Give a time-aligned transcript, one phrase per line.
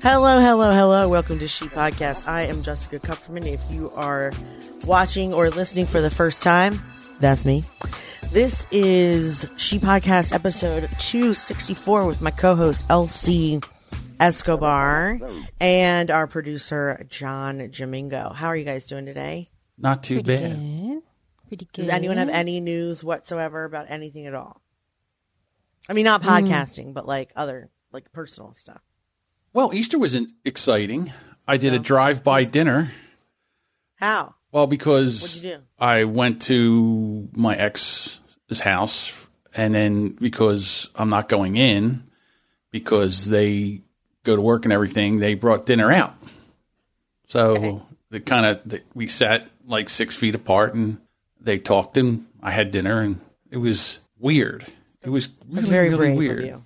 [0.00, 1.08] Hello, hello, hello.
[1.08, 2.28] Welcome to She Podcast.
[2.28, 3.52] I am Jessica Kupferman.
[3.52, 4.30] If you are
[4.86, 6.80] watching or listening for the first time,
[7.18, 7.64] that's me.
[8.30, 13.60] This is She Podcast episode 264 with my co host, Elsie
[14.20, 15.18] Escobar,
[15.60, 18.32] and our producer, John Jamingo.
[18.32, 19.48] How are you guys doing today?
[19.76, 20.52] Not too bad.
[20.52, 21.02] Good.
[21.48, 21.72] Pretty good.
[21.72, 24.62] Does anyone have any news whatsoever about anything at all?
[25.88, 26.94] I mean, not podcasting, mm.
[26.94, 28.80] but like other, like personal stuff.
[29.52, 31.12] Well, Easter wasn't exciting.
[31.46, 32.92] I did a drive-by dinner.
[33.96, 34.34] How?
[34.52, 35.62] Well, because What'd you do?
[35.78, 38.20] I went to my ex's
[38.60, 42.04] house, and then because I'm not going in,
[42.70, 43.82] because they
[44.24, 46.14] go to work and everything, they brought dinner out.
[47.26, 50.98] So the kind of we sat like six feet apart, and
[51.40, 53.20] they talked, and I had dinner, and
[53.50, 54.64] it was weird.
[55.02, 56.62] It was really, very really weird.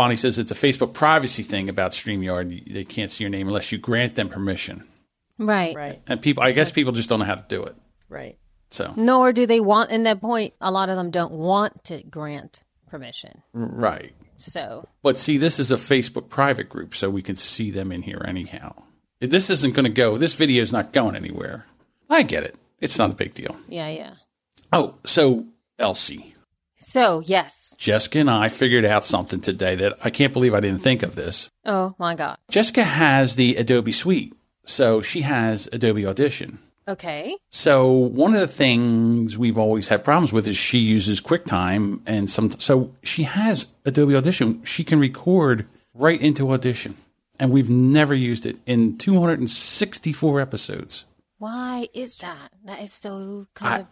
[0.00, 0.04] You.
[0.04, 2.72] Bonnie says it's a Facebook privacy thing about StreamYard.
[2.72, 4.86] They can't see your name unless you grant them permission.
[5.38, 5.74] Right.
[5.74, 7.74] Right, And people, I guess people just don't know how to do it.
[8.08, 8.36] right.
[8.72, 12.02] So, Nor do they want, in that point, a lot of them don't want to
[12.04, 13.42] grant permission.
[13.52, 14.12] right.
[14.38, 18.02] So, But see, this is a Facebook private group, so we can see them in
[18.02, 18.74] here anyhow.
[19.20, 21.66] This isn't going to go, this video is not going anywhere.
[22.08, 22.56] I get it.
[22.80, 23.56] It's not a big deal.
[23.68, 24.14] yeah, yeah.
[24.72, 25.46] Oh, so
[25.78, 26.34] Elsie,
[26.80, 27.74] So, yes.
[27.78, 31.14] Jessica and I figured out something today that I can't believe I didn't think of
[31.14, 31.50] this.
[31.64, 32.38] Oh, my God.
[32.50, 36.58] Jessica has the Adobe Suite, so she has Adobe Audition.
[36.88, 37.36] Okay.
[37.50, 42.28] So one of the things we've always had problems with is she uses QuickTime, and
[42.28, 42.50] some.
[42.52, 44.64] So she has Adobe Audition.
[44.64, 46.96] She can record right into Audition,
[47.38, 51.04] and we've never used it in 264 episodes.
[51.38, 52.50] Why is that?
[52.64, 53.86] That is so kind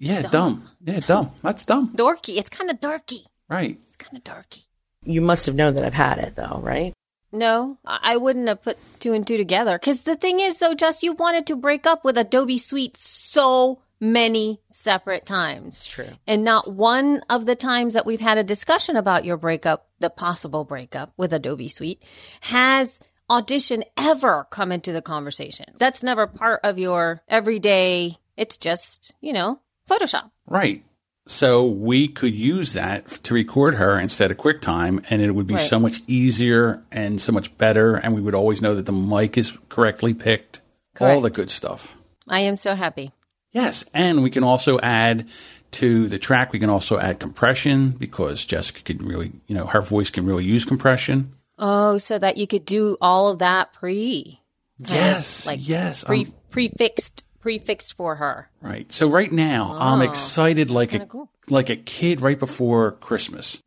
[0.00, 0.68] Yeah, dumb.
[0.82, 1.30] Yeah, dumb.
[1.42, 1.90] That's dumb.
[1.94, 2.38] dorky.
[2.38, 3.24] It's kind of dorky.
[3.48, 3.78] Right.
[3.86, 4.64] It's kind of dorky.
[5.04, 6.92] You must have known that I've had it though, right?
[7.32, 9.78] No, I I wouldn't have put two and two together.
[9.78, 13.82] Because the thing is, though, Jess, you wanted to break up with Adobe Suite so
[14.00, 15.76] many separate times.
[15.76, 16.08] It's True.
[16.26, 20.10] And not one of the times that we've had a discussion about your breakup, the
[20.10, 22.02] possible breakup with Adobe Suite,
[22.40, 22.98] has
[23.28, 25.66] audition ever come into the conversation.
[25.78, 30.30] That's never part of your everyday, it's just, you know, Photoshop.
[30.46, 30.84] Right.
[31.26, 35.54] So we could use that to record her instead of QuickTime, and it would be
[35.54, 35.68] Right.
[35.68, 39.36] so much easier and so much better, and we would always know that the mic
[39.36, 40.60] is correctly picked.
[41.00, 41.96] All the good stuff.
[42.28, 43.10] I am so happy.
[43.52, 45.28] Yes, and we can also add
[45.72, 46.52] to the track.
[46.52, 50.44] We can also add compression because Jessica can really, you know, her voice can really
[50.44, 51.32] use compression.
[51.58, 54.40] Oh, so that you could do all of that pre.
[54.82, 58.50] of Yes, like yes, pre um, prefixed prefixed for her.
[58.60, 58.90] Right.
[58.92, 61.30] So right now, I'm excited like a cool.
[61.48, 63.62] like a kid right before Christmas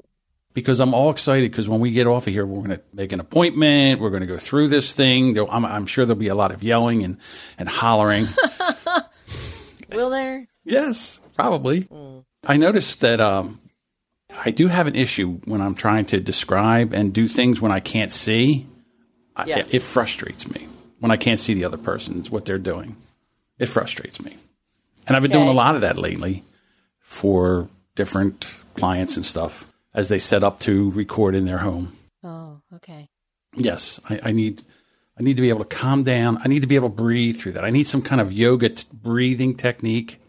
[0.54, 3.12] because I'm all excited because when we get off of here, we're going to make
[3.12, 4.00] an appointment.
[4.00, 5.38] We're going to go through this thing.
[5.38, 7.18] I'm, I'm sure there'll be a lot of yelling and
[7.58, 8.28] and hollering.
[9.92, 10.48] Will there?
[10.64, 11.88] Yes, probably.
[12.46, 13.60] I noticed that um,
[14.46, 17.80] I do have an issue when I'm trying to describe and do things when I
[17.80, 18.68] can't see.
[19.46, 19.60] Yeah.
[19.60, 20.68] It, it frustrates me
[21.00, 22.20] when I can't see the other person.
[22.20, 22.96] It's what they're doing.
[23.64, 24.36] It frustrates me.
[25.08, 26.44] And I've been doing a lot of that lately
[27.00, 31.94] for different clients and stuff as they set up to record in their home.
[32.24, 33.10] Oh, okay.
[33.56, 34.64] Yes, I, I need.
[35.18, 36.40] I need to be able to calm down.
[36.44, 37.64] I need to be able to breathe through that.
[37.64, 40.20] I need some kind of yoga t- breathing technique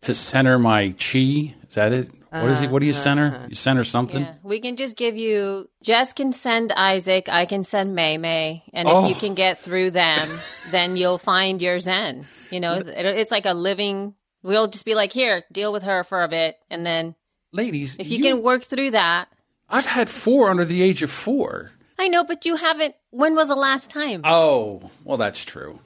[0.00, 1.54] to center my chi.
[1.68, 2.10] Is that it?
[2.30, 2.70] What is it?
[2.70, 3.36] What do you send center?
[3.36, 3.46] Uh-huh.
[3.48, 4.22] You center something?
[4.22, 5.68] Yeah, we can just give you.
[5.82, 7.28] Jess can send Isaac.
[7.28, 9.04] I can send May May, and Oh.
[9.04, 9.20] if you oh.
[9.20, 10.28] can get through them,
[10.70, 12.26] then you'll find your Zen.
[12.50, 14.14] You know, it, it's like a living.
[14.42, 17.14] We'll just be like, here, deal with her for a bit, and then
[17.52, 19.28] Ladies, if you, can work through that,
[19.68, 21.72] I've had four under the age of four.
[21.98, 22.94] I know, but you haven't.
[23.10, 24.20] When was the last time?
[24.24, 25.80] Oh, well, that's true.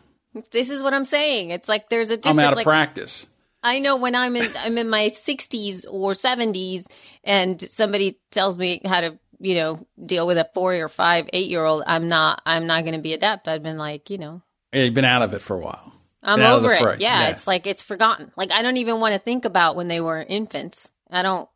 [0.50, 1.50] this is what I'm saying.
[1.50, 3.26] It's like there's a I'm out of like, practice.
[3.62, 6.86] I know when I'm in I'm in my 60s or 70s
[7.24, 11.48] and somebody tells me how to, you know, deal with a 4 or 5, 8
[11.48, 13.48] year old, I'm not I'm not going to be adept.
[13.48, 14.42] I've been like, you know,
[14.72, 15.92] Yeah, you've been out of it for a while.
[16.22, 17.00] I'm Been out of the over it.
[17.00, 17.28] Yeah, Yeah.
[17.30, 18.32] it's like it's forgotten.
[18.36, 20.90] Like I don't even want to think about when they were infants.
[21.10, 21.48] I don't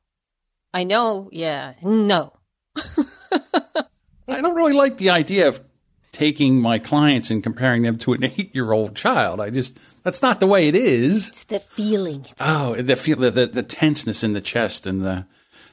[0.74, 1.74] I know, yeah.
[1.82, 2.32] No.
[4.28, 5.60] I don't really like the idea of
[6.16, 9.38] taking my clients and comparing them to an eight year old child.
[9.40, 11.28] I just, that's not the way it is.
[11.28, 12.20] It's the feeling.
[12.22, 15.26] It's, Oh, the feel the, the, the tenseness in the chest and the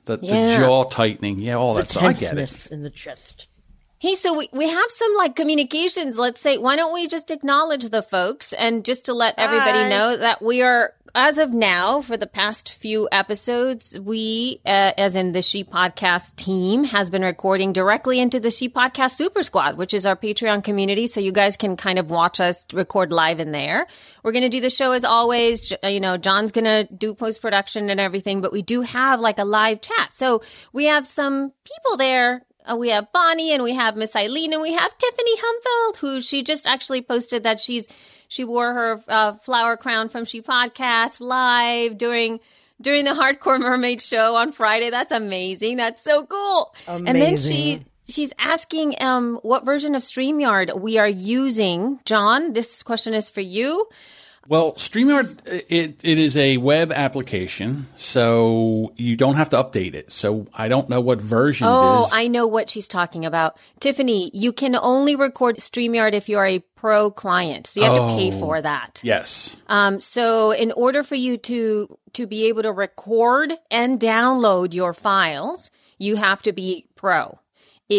[0.05, 0.57] the, Yeah.
[0.59, 1.39] the jaw tightening.
[1.39, 2.03] Yeah, all that stuff.
[2.03, 2.35] I get it.
[2.49, 3.47] Tenseness in the chest.
[4.03, 6.17] Hey, so we, we have some like communications.
[6.17, 10.17] Let's say, why don't we just acknowledge the folks and just to let everybody know
[10.17, 15.31] that we are, as of now, for the past few episodes, we, uh, as in
[15.31, 19.93] the She Podcast team, has been recording directly into the She Podcast Super Squad, which
[19.93, 21.07] is our Patreon community.
[21.07, 23.87] So you guys can kind of watch us record live in there.
[24.21, 25.71] We're going to do the show as always.
[25.81, 29.39] You know, John's going to do post production and everything, but we do have like
[29.39, 30.13] a live chat.
[30.13, 30.41] So
[30.73, 34.61] we have some people there uh, we have Bonnie and we have Miss Eileen and
[34.61, 37.87] we have Tiffany Humfeld, who she just actually posted that she's
[38.27, 42.39] she wore her uh, flower crown from She Podcast live during
[42.81, 44.89] during the Hardcore Mermaid show on Friday.
[44.89, 45.77] That's amazing.
[45.77, 46.73] That's so cool.
[46.87, 47.07] Amazing.
[47.07, 51.99] And then she she's asking um what version of StreamYard we are using.
[52.05, 53.87] John, this question is for you.
[54.47, 60.11] Well, StreamYard, it, it is a web application, so you don't have to update it.
[60.11, 61.75] So I don't know what version it is.
[61.75, 62.09] Oh.
[62.11, 63.57] I know what she's talking about.
[63.79, 67.67] Tiffany, you can only record StreamYard if you are a pro client.
[67.67, 68.39] So you have to pay Oh.
[68.39, 68.99] for that.
[69.03, 69.55] yes.
[69.67, 74.93] Um, so in order for you to to be able to record and download your
[74.93, 77.39] files, you have to be pro.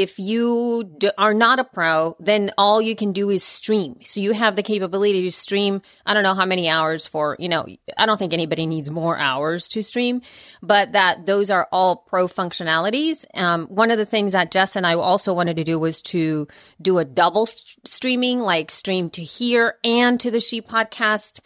[0.02, 4.00] If you are not a pro, then all you can do is stream.
[4.05, 5.82] So you have the capability to stream.
[6.05, 7.64] I don't know how many hours for, you know,
[7.96, 10.23] I don't think anybody needs more hours to stream,
[10.61, 13.25] but that those are all pro functionalities.
[13.35, 16.49] Um, one of the things that Jess and I also wanted to do was to
[16.82, 21.38] do a double st- streaming, like stream to here and to the She podcast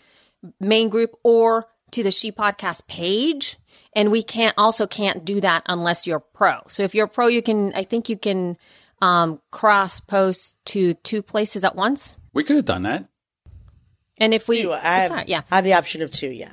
[0.59, 3.59] main group or to the She Podcast page.
[3.99, 6.61] And we can't also can't do that unless you're pro.
[6.69, 8.57] So if you're pro, you can, I think you can
[9.03, 12.17] um, cross post to two places at once.
[12.33, 13.09] We could have done that.
[14.17, 16.31] And if we, Two, I have, all right, yeah, I have the option of two.
[16.31, 16.53] Yeah.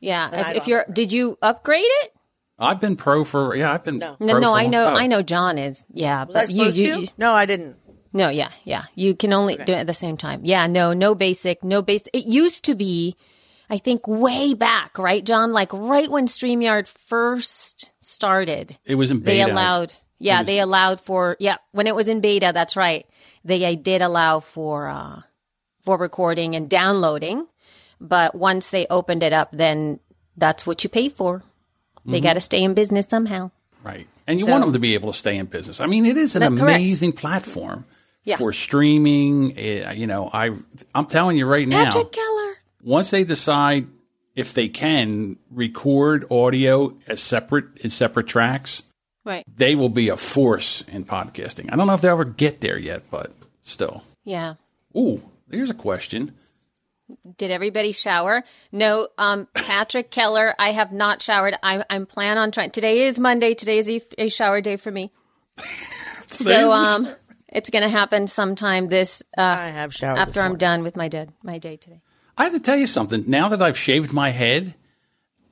[0.00, 0.30] yeah.
[0.32, 2.14] If, if you're, did you upgrade it?
[2.58, 3.98] I've been pro for, yeah, I've been.
[3.98, 4.16] No.
[4.18, 4.96] No, pro no, for- I know, oh.
[4.96, 5.20] I know.
[5.20, 7.00] John is, yeah, Was I but you, you, to?
[7.02, 7.76] you, no, I didn't.
[8.14, 8.84] No, yeah, yeah.
[8.94, 10.40] You can only do it at the same time.
[10.42, 12.08] Yeah, no, no basic, no basic.
[12.14, 13.14] It used to be,
[13.70, 15.52] I think, way back, right, John?
[15.52, 21.00] Like right when StreamYard first started, It was in they allowed, yeah, was- they allowed
[21.00, 23.06] for, yeah, when it was in beta, that's right.
[23.44, 25.20] They uh, did allow for, uh,
[25.82, 27.46] for recording and downloading.
[28.00, 30.00] But once they opened it up, then
[30.36, 31.38] that's what you pay for.
[31.40, 32.12] Mm-hmm.
[32.12, 33.50] They got to stay in business somehow.
[33.82, 34.06] Right.
[34.26, 35.80] And you So- want them to be able to stay in business.
[35.80, 36.76] I mean, it is an That- correct.
[36.78, 37.84] amazing platform
[38.24, 38.36] Yeah.
[38.36, 39.56] for streaming.
[39.58, 40.50] Eh, you know, I,
[40.94, 42.57] I'm telling you right now, Patrick Keller.
[42.82, 43.86] Once they decide
[44.34, 48.82] if they can record audio as separate, in separate tracks,
[49.24, 49.44] Right.
[49.56, 51.72] they will be a force in podcasting.
[51.72, 53.32] I don't know if they'll ever get there yet, but
[53.62, 54.02] still.
[54.24, 54.54] Yeah.
[54.96, 56.32] Ooh, here's a question.
[57.36, 58.42] Did everybody shower?
[58.70, 61.56] No, um, Patrick Keller, I have not showered.
[61.62, 62.70] I, I'm plan on trying.
[62.70, 63.54] Today is Monday.
[63.54, 65.10] Today is a, a shower day for me.
[66.28, 67.08] so, um,
[67.48, 70.58] it's going to happen sometime this, uh, I have showered after I'm morning.
[70.58, 72.02] done with my dead, my day today.
[72.38, 73.24] I have to tell you something.
[73.26, 74.74] Now that I've shaved my head,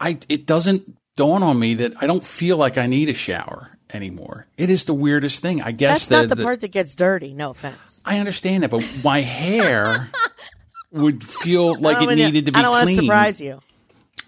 [0.00, 3.76] I it doesn't dawn on me that I don't feel like I need a shower
[3.92, 4.46] anymore.
[4.56, 5.60] It is the weirdest thing.
[5.60, 7.34] I guess That's not the, part that gets dirty.
[7.34, 8.00] No offense.
[8.04, 10.10] I understand that, but my hair
[10.92, 13.60] would feel like it needed to be I don't want to surprise you.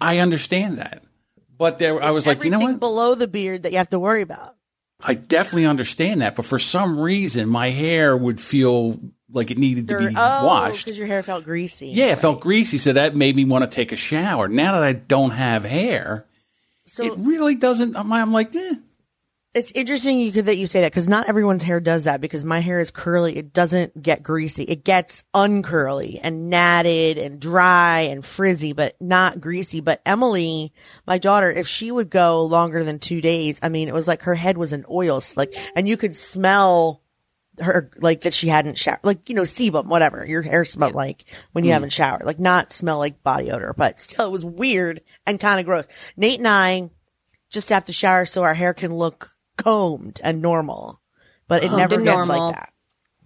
[0.01, 1.03] I understand that,
[1.57, 2.79] but there, I was like, you know what?
[2.79, 4.55] below the beard that you have to worry about.
[5.01, 8.99] I definitely understand that, but for some reason, my hair would feel
[9.31, 10.85] like it needed to be oh, washed.
[10.85, 11.87] because your hair felt greasy.
[11.87, 14.47] Yeah, it felt greasy, so that made me want to take a shower.
[14.47, 16.25] Now that I don't have hair,
[16.85, 17.95] So it really doesn't.
[17.95, 18.73] I'm, I'm like, eh.
[19.53, 22.43] it's interesting you could, that you say that because not everyone's hair does that because
[22.43, 23.37] my hair is curly.
[23.37, 24.63] It doesn't get greasy.
[24.63, 29.81] It gets uncurly and natted and dry and frizzy, but not greasy.
[29.81, 30.73] But Emily,
[31.05, 34.23] my daughter, if she would go longer than two days, I mean, it was like
[34.23, 37.03] her head was an oil slick and you could smell
[37.61, 41.25] her like that she hadn't showered, like, you know, sebum, whatever your hair smelled like
[41.51, 45.01] when you haven't showered, like not smell like body odor, but still it was weird
[45.27, 45.85] and kind of gross.
[46.17, 46.89] Nate and I
[47.49, 51.01] just have to shower so our hair can look combed and normal,
[51.47, 52.47] but it Combed never gets normal.
[52.47, 52.73] like that.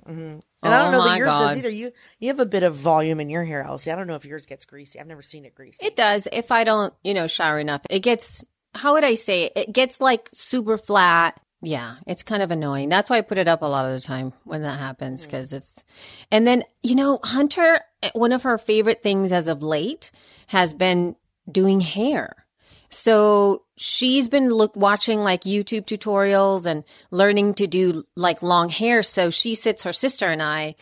[0.06, 1.40] hmm And I don't Oh know that yours God.
[1.50, 1.70] does either.
[1.70, 3.92] You you have a bit of volume in your hair, Elsie.
[3.92, 5.00] I don't know if yours gets greasy.
[5.00, 5.86] I've never seen it greasy.
[5.86, 6.28] It does.
[6.32, 9.54] If I don't, you know, shower enough, it gets, how would I say it?
[9.56, 11.40] It gets like super flat.
[11.66, 12.90] Yeah, it's kind of annoying.
[12.90, 15.28] That's why I put it up a lot of the time when that happens mm.
[15.28, 15.82] because it's,
[16.30, 17.80] and then, you know, Hunter,
[18.14, 20.12] one of her favorite things as of late
[20.48, 21.16] has been
[21.50, 22.46] doing hair.
[22.90, 29.02] So she's been look watching like YouTube tutorials and learning to do like long hair.
[29.02, 30.76] So she sits her sister and I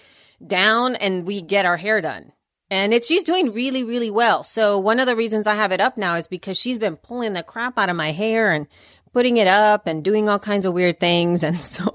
[0.45, 2.31] down and we get our hair done.
[2.71, 4.43] And it's she's doing really, really well.
[4.43, 7.33] So one of the reasons I have it up now is because she's been pulling
[7.33, 8.65] the crap out of my hair and
[9.13, 11.43] putting it up and doing all kinds of weird things.
[11.43, 11.89] And so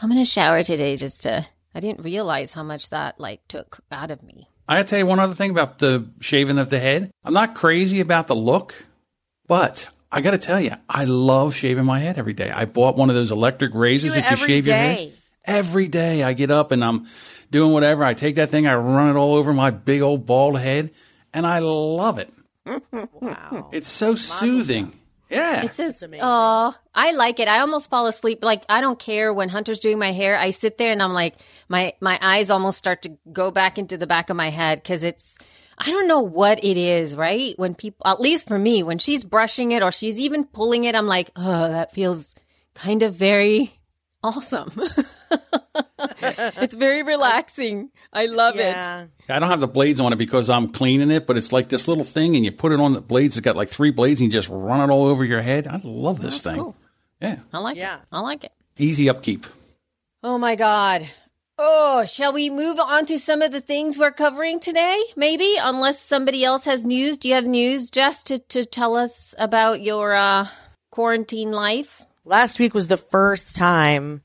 [0.00, 1.46] I'm gonna shower today just to.
[1.74, 4.48] I didn't realize how much that like took out of me.
[4.68, 7.10] I gotta tell you one other thing about the shaving of the head.
[7.24, 8.86] I'm not crazy about the look,
[9.48, 12.50] but I gotta tell you, I love shaving my head every day.
[12.50, 15.12] I bought one of those electric razors Do that you every shave your head.
[15.44, 17.06] Every day I get up and I'm
[17.50, 18.04] doing whatever.
[18.04, 20.92] I take that thing, I run it all over my big old bald head,
[21.32, 22.32] and I love it.
[23.20, 23.70] Wow.
[23.72, 24.92] It's so soothing.
[25.30, 25.64] Yeah.
[25.64, 26.24] It's just, amazing.
[26.24, 27.48] oh, I like it.
[27.48, 28.44] I almost fall asleep.
[28.44, 30.38] Like I don't care when Hunter's doing my hair.
[30.38, 31.36] I sit there and I'm like,
[31.68, 35.02] my my eyes almost start to go back into the back of my head because
[35.02, 35.38] it's.
[35.76, 37.58] I don't know what it is, right?
[37.58, 40.94] When people, at least for me, when she's brushing it or she's even pulling it,
[40.94, 42.36] I'm like, oh, that feels
[42.74, 43.72] kind of very
[44.24, 44.72] awesome.
[46.18, 47.90] it's very relaxing.
[48.12, 48.74] I love it.
[48.76, 51.88] I don't have the blades on it because I'm cleaning it, but it's like this
[51.88, 53.36] little thing, and you put it on the blades.
[53.36, 55.66] It's got like three blades, and you just run it all over your head.
[55.66, 56.56] I love this thing.
[56.58, 56.76] cool.
[57.20, 57.96] Yeah, I like Yeah.
[57.96, 58.00] it.
[58.12, 58.52] I like it.
[58.78, 59.46] easy upkeep.
[60.22, 61.06] Oh my God.
[61.56, 65.00] Oh, shall we move on to some of the things we're covering today?
[65.16, 67.16] Maybe, unless somebody else has news.
[67.16, 70.48] Do you have news, Jess, to, to tell us about your uh,
[70.90, 72.02] quarantine life?
[72.24, 74.22] Last week was the first time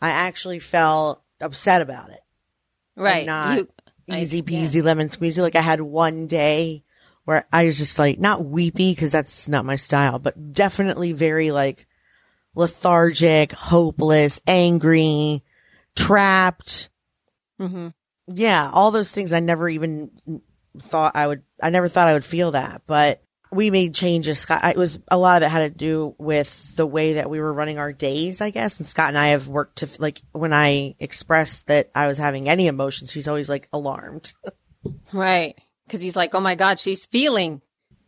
[0.00, 2.20] I actually felt upset about it.
[2.96, 3.26] Right.
[3.26, 3.68] not You-
[4.08, 5.40] Easy peasy lemon squeezy.
[5.40, 6.82] Like I had one day
[7.24, 11.52] where I was just like not weepy because that's not my style, but definitely very
[11.52, 11.86] like
[12.56, 15.44] lethargic, hopeless, angry,
[15.94, 16.90] trapped.
[17.60, 17.94] Mhm.
[18.26, 20.10] Yeah, all those things I never even
[20.78, 21.42] thought I would.
[21.62, 24.38] I never thought I would feel that, but we made changes.
[24.38, 27.40] Scott, it was a lot of it had to do with the way that we
[27.40, 28.78] were running our days, I guess.
[28.78, 32.48] And Scott and I have worked to like when I expressed that I was having
[32.48, 34.32] any emotions, he's always like alarmed.
[35.12, 35.56] Right.
[35.86, 37.60] Because he's like, oh my God, she's feeling.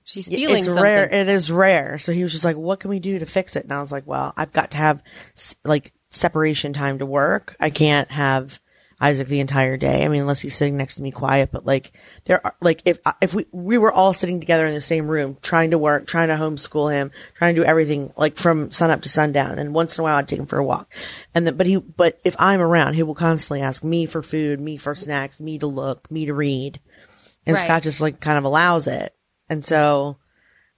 [0.04, 0.82] She's feeling it's something.
[0.82, 1.06] rare.
[1.06, 1.98] It is rare.
[1.98, 3.92] So he was just like, "What can we do to fix it?" And I was
[3.92, 5.02] like, "Well, I've got to have
[5.64, 7.56] like separation time to work.
[7.60, 8.60] I can't have
[9.02, 10.04] Isaac the entire day.
[10.04, 11.50] I mean, unless he's sitting next to me quiet.
[11.50, 11.90] But like,
[12.24, 15.36] there are like if if we we were all sitting together in the same room,
[15.42, 19.02] trying to work, trying to homeschool him, trying to do everything like from sun up
[19.02, 19.50] to sundown.
[19.50, 20.94] And then once in a while, I'd take him for a walk.
[21.34, 24.60] And then, but he, but if I'm around, he will constantly ask me for food,
[24.60, 26.80] me for snacks, me to look, me to read.
[27.44, 27.64] And Right.
[27.64, 29.14] Scott just like kind of allows it.
[29.48, 30.18] And so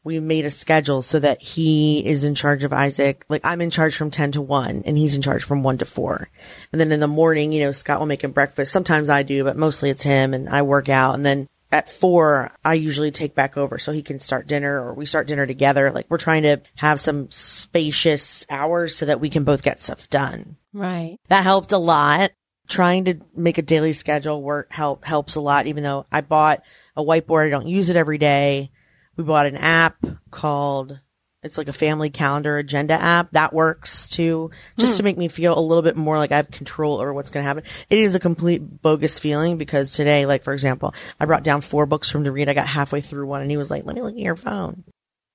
[0.04, 3.24] we made a schedule so that he is in charge of Isaac.
[3.28, 5.86] Like I'm in charge from 10 to 1 and he's in charge from 1 to
[5.86, 6.28] 4.
[6.72, 8.70] And then in the morning, you know, Scott will make him breakfast.
[8.70, 11.14] Sometimes I do, but mostly it's him and I work out.
[11.14, 14.92] And then at 4, I usually take back over so he can start dinner or
[14.94, 15.90] we start dinner together.
[15.90, 20.08] Like we're trying to have some spacious hours so that we can both get stuff
[20.10, 21.18] done Right.
[21.28, 22.30] that helped a lot.
[22.68, 25.66] Trying to make a daily schedule work help helps a lot.
[25.66, 26.62] Even though I bought
[26.96, 28.70] a whiteboard, I don't use it every day.
[29.16, 29.96] We bought an app
[30.30, 31.00] called
[31.44, 35.04] it's like a family calendar agenda app that works too, just to hmm.
[35.04, 37.46] make me feel a little bit more like I have control over what's going to
[37.46, 37.64] happen.
[37.90, 41.84] It is a complete bogus feeling because today, like for example, I brought down four
[41.84, 42.48] books from to read.
[42.48, 44.84] I got halfway through one, and he was like, "Let me look at your phone."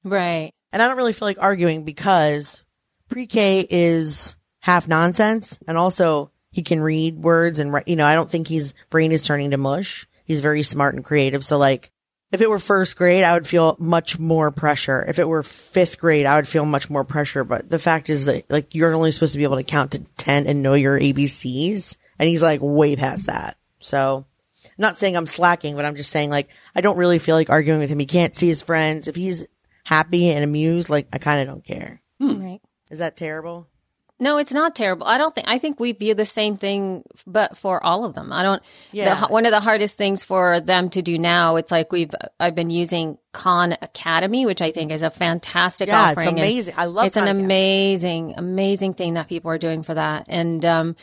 [0.03, 0.51] Right.
[0.71, 2.63] And I don't really feel like arguing because
[3.09, 8.15] pre-K is half nonsense and also he can read words and write, you know, I
[8.15, 10.07] don't think his brain is turning to mush.
[10.25, 11.43] He's very smart and creative.
[11.43, 11.91] So like
[12.31, 15.03] if it were first grade, I would feel much more pressure.
[15.07, 17.43] If it were fifth grade, I would feel much more pressure.
[17.43, 19.99] But the fact is that like you're only supposed to be able to count to
[20.17, 21.95] 10 and know your ABCs.
[22.19, 23.57] And he's like way past that.
[23.79, 24.25] So
[24.65, 27.49] I'm not saying I'm slacking, but I'm just saying like I don't really feel like
[27.49, 27.99] arguing with him.
[27.99, 29.07] He can't see his friends.
[29.07, 29.45] If he's
[29.83, 32.01] happy and amused, like I kind of don't care.
[32.19, 32.43] Hmm.
[32.43, 32.61] Right.
[32.91, 33.68] Is that terrible?
[34.21, 35.07] No, it's not terrible.
[35.07, 35.47] I don't think.
[35.47, 38.61] I think we view the same thing, but for all of them, I don't.
[38.91, 39.21] Yeah.
[39.21, 42.11] The, one of the hardest things for them to do now, it's like we've.
[42.39, 46.27] I've been using Khan Academy, which I think is a fantastic Yeah, it's offering.
[46.29, 46.73] and amazing.
[46.77, 47.43] I love It's an Academy.
[47.45, 50.25] amazing, amazing thing that people are doing for that.
[50.27, 50.95] And um,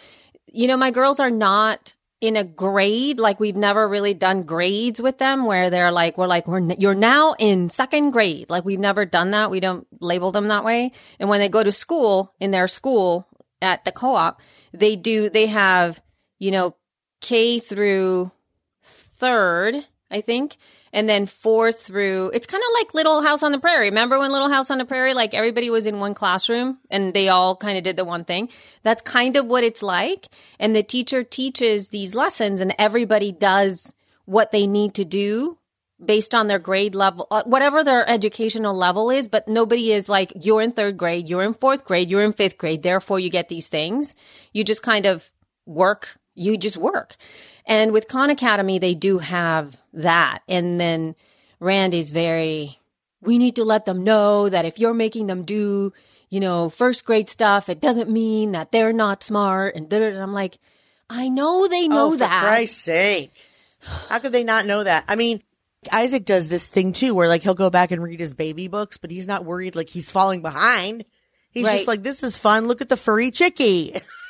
[0.53, 5.03] you know, my girls are not in a grade like we've never really done grades
[5.03, 8.49] with them where they're like we're like we're n- you're now in second grade.
[8.49, 9.51] Like we've never done that.
[9.51, 10.93] We don't label them that way.
[11.21, 13.29] And when they go to school in their school
[13.63, 14.41] at the co-op
[14.73, 16.03] they do they have
[16.39, 16.77] you know
[17.21, 18.31] k through
[18.83, 19.75] third
[20.11, 20.57] i think
[20.97, 23.91] and then fourth through it's kind of like little house on the prairie.
[23.91, 27.29] Remember when little house on the prairie like everybody was in one classroom and they
[27.29, 28.49] all kind of did the one thing?
[28.83, 30.27] That's kind of what it's like
[30.59, 33.93] and the teacher teaches these lessons and everybody does
[34.25, 35.59] what they need to do
[36.03, 40.33] based on their grade level uh, whatever their educational level is but nobody is like
[40.35, 43.49] you're in third grade you're in fourth grade you're in fifth grade therefore you get
[43.49, 44.17] these things.
[44.55, 45.31] You just kind of
[45.67, 47.17] work you just work
[47.67, 51.17] and with khan academy they do have that and then
[51.59, 52.79] randy's very
[53.27, 55.93] we need to let them know that if you're making them do,
[56.31, 59.75] you know, first grade stuff, it doesn't mean that they're not smart.
[59.75, 60.59] And, and I'm like,
[61.11, 62.27] I know they know oh, for.
[62.27, 63.33] Christ's sake.
[64.09, 65.05] How could they not know that?
[65.09, 65.43] I mean,
[65.93, 68.97] Isaac does this thing too, where like he'll go back and read his baby books,
[68.97, 71.05] but he's not worried like he's falling behind.
[71.51, 71.77] He's Right.
[71.77, 72.67] just like, this is fun.
[72.67, 73.95] Look at the furry chickie.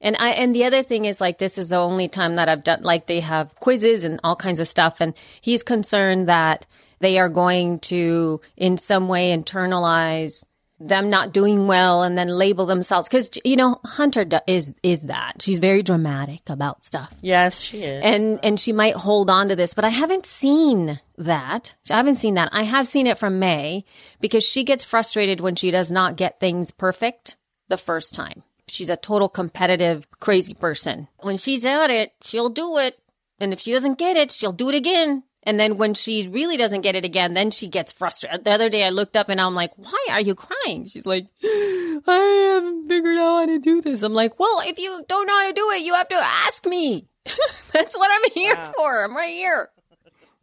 [0.00, 2.62] And I and the other thing is like this is the only time that I've
[2.64, 6.66] done like they have quizzes and all kinds of stuff and he's concerned that
[7.00, 10.44] they are going to in some way internalize
[10.80, 15.42] them not doing well and then label themselves cuz you know Hunter is is that.
[15.42, 17.12] She's very dramatic about stuff.
[17.20, 18.00] yes, she is.
[18.04, 21.74] And and she might hold on to this, but I haven't seen that.
[21.90, 22.50] I haven't seen that.
[22.52, 23.84] I have seen it from May
[24.20, 27.36] because she gets frustrated when she does not get things perfect
[27.66, 28.44] the first time.
[28.68, 31.08] She's a total competitive, crazy person.
[31.20, 32.98] When she's at it, she'll do it.
[33.40, 35.22] And if she doesn't get it, she'll do it again.
[35.44, 38.44] And then when she really doesn't get it again, then she gets frustrated.
[38.44, 40.86] The other day I looked up and I'm like, why are you crying?
[40.86, 44.02] She's like, I haven't figured out how to do this.
[44.02, 46.66] I'm like, well, if you don't know how to do it, you have to ask
[46.66, 47.08] me.
[47.72, 49.04] That's what I'm here for.
[49.04, 49.70] I'm right here.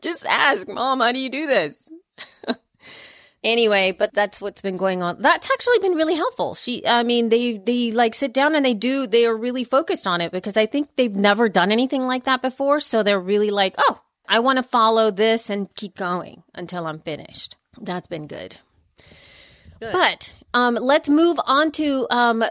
[0.02, 1.90] Just ask, Mom, how do you do this?
[3.46, 5.22] anyway, but that's what's been going on.
[5.22, 6.56] That's actually been really helpful.
[6.56, 10.08] She, I mean, they, they like sit down and they do, they are really focused
[10.08, 12.80] on it because I think they've never done anything like that before.
[12.80, 17.00] So they're really like, oh, I want to follow this and keep going until I'm
[17.00, 17.56] finished.
[17.80, 18.58] That's been good.
[19.92, 22.08] But um, let's move on to.
[22.10, 22.44] Um,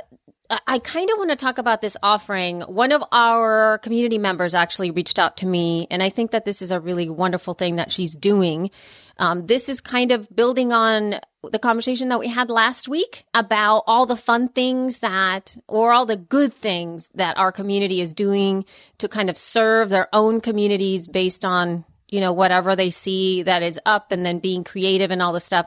[0.50, 2.60] I- kind of want to talk about this offering.
[2.62, 6.60] One of our community members actually reached out to me, and I think that this
[6.60, 8.70] is a really wonderful thing that she's doing.
[9.16, 11.20] Um, this is kind of building on
[11.50, 16.04] the conversation that we had last week about all the fun things that, or all
[16.04, 18.64] the good things that our community is doing
[18.98, 23.62] to kind of serve their own communities based on, you know, whatever they see that
[23.62, 25.66] is up and then being creative and all the stuff.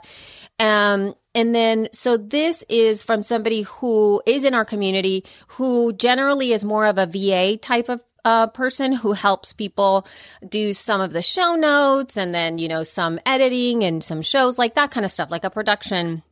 [0.60, 6.52] Um, and then, so this is from somebody who is in our community who generally
[6.52, 10.08] is more of a VA type of uh, person who helps people
[10.50, 14.58] do some of the show notes and then, you know, some editing and some shows
[14.58, 16.24] like that kind of stuff, like a production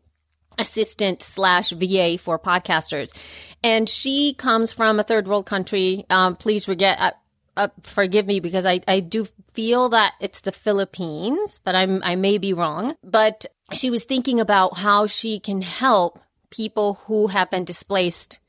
[0.58, 3.16] assistant slash VA for podcasters.
[3.64, 6.08] And she comes from a third world country.
[6.10, 7.12] Um, please forget, uh,
[7.56, 12.16] uh, forgive me because I, I do feel that it's the Philippines, but I'm, I
[12.16, 12.96] may be wrong.
[13.04, 18.40] But she was thinking about how she can help people who have been displaced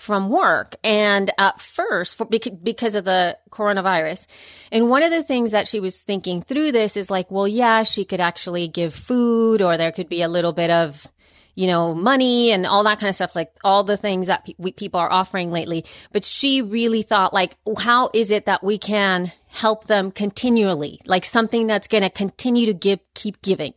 [0.00, 0.76] from work.
[0.82, 4.26] And at first for, because of the coronavirus
[4.72, 7.82] and one of the things that she was thinking through this is like well yeah
[7.82, 11.06] she could actually give food or there could be a little bit of
[11.54, 14.72] you know money and all that kind of stuff like all the things that pe-
[14.72, 15.84] people are offering lately.
[16.12, 21.00] But she really thought like how is it that we can help them continually?
[21.06, 23.74] Like something that's going to continue to give keep giving.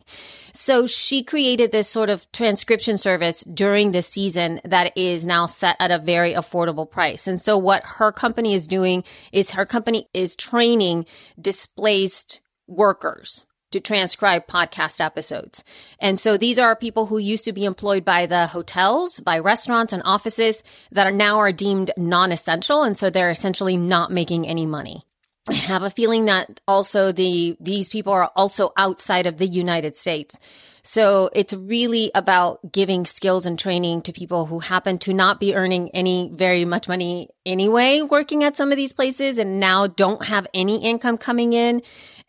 [0.52, 5.76] So she created this sort of transcription service during the season that is now set
[5.80, 7.26] at a very affordable price.
[7.26, 11.06] And so what her company is doing is her company is training
[11.40, 15.64] displaced workers to transcribe podcast episodes.
[15.98, 19.92] And so these are people who used to be employed by the hotels, by restaurants
[19.92, 22.84] and offices that are now are deemed non-essential.
[22.84, 25.04] And so they're essentially not making any money.
[25.48, 29.96] I have a feeling that also the these people are also outside of the United
[29.96, 30.38] States.
[30.86, 35.54] So it's really about giving skills and training to people who happen to not be
[35.54, 40.26] earning any very much money anyway working at some of these places and now don't
[40.26, 41.82] have any income coming in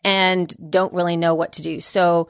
[0.06, 1.80] and don't really know what to do.
[1.82, 2.28] So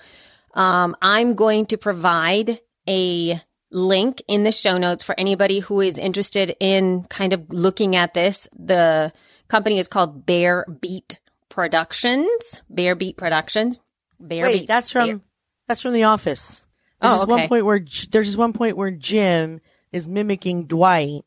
[0.55, 2.59] um, I'm going to provide
[2.89, 7.95] a link in the show notes for anybody who is interested in kind of looking
[7.95, 8.49] at this.
[8.59, 9.13] The
[9.49, 12.63] company is called Bear Beat Productions.
[12.71, 13.81] Bear Beat Productions.
[14.19, 14.69] Bear Wait, Beat.
[14.69, 15.21] that's from Bear-
[15.69, 16.65] that's from The Office.
[17.03, 19.61] There's Oh, just one point where there's just one point where Jim
[19.93, 21.25] is mimicking Dwight,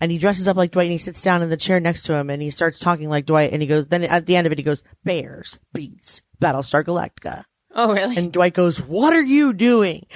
[0.00, 2.14] and he dresses up like Dwight, and he sits down in the chair next to
[2.14, 3.86] him, and he starts talking like Dwight, and he goes.
[3.86, 8.16] Then at the end of it, he goes, "Bears beets Battlestar Galactica," Oh, really?
[8.16, 10.06] and Dwight goes, "What are you doing?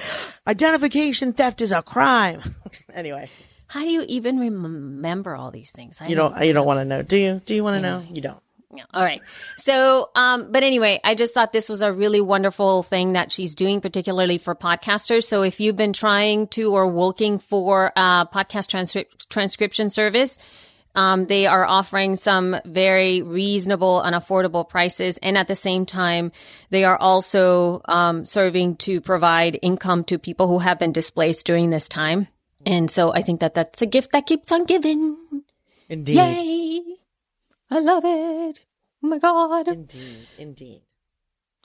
[0.47, 2.41] Identification theft is a crime."
[2.93, 3.29] anyway,
[3.67, 5.97] How do you even remember all these things?
[5.99, 7.41] I you don't you don't want to know, do you?
[7.45, 8.03] Do you want to know?
[8.09, 8.39] You don't.
[8.93, 9.21] All right.
[9.57, 13.55] So, um, but anyway, I just thought this was a really wonderful thing that she's
[13.55, 15.23] doing, particularly for podcasters.
[15.23, 20.37] So if you've been trying to or looking for a podcast transcri- transcription service,
[20.95, 25.17] um, they are offering some very reasonable and affordable prices.
[25.21, 26.31] And at the same time,
[26.69, 31.69] they are also, um, serving to provide income to people who have been displaced during
[31.69, 32.27] this time.
[32.65, 35.17] And so I think that that's a gift that keeps on giving.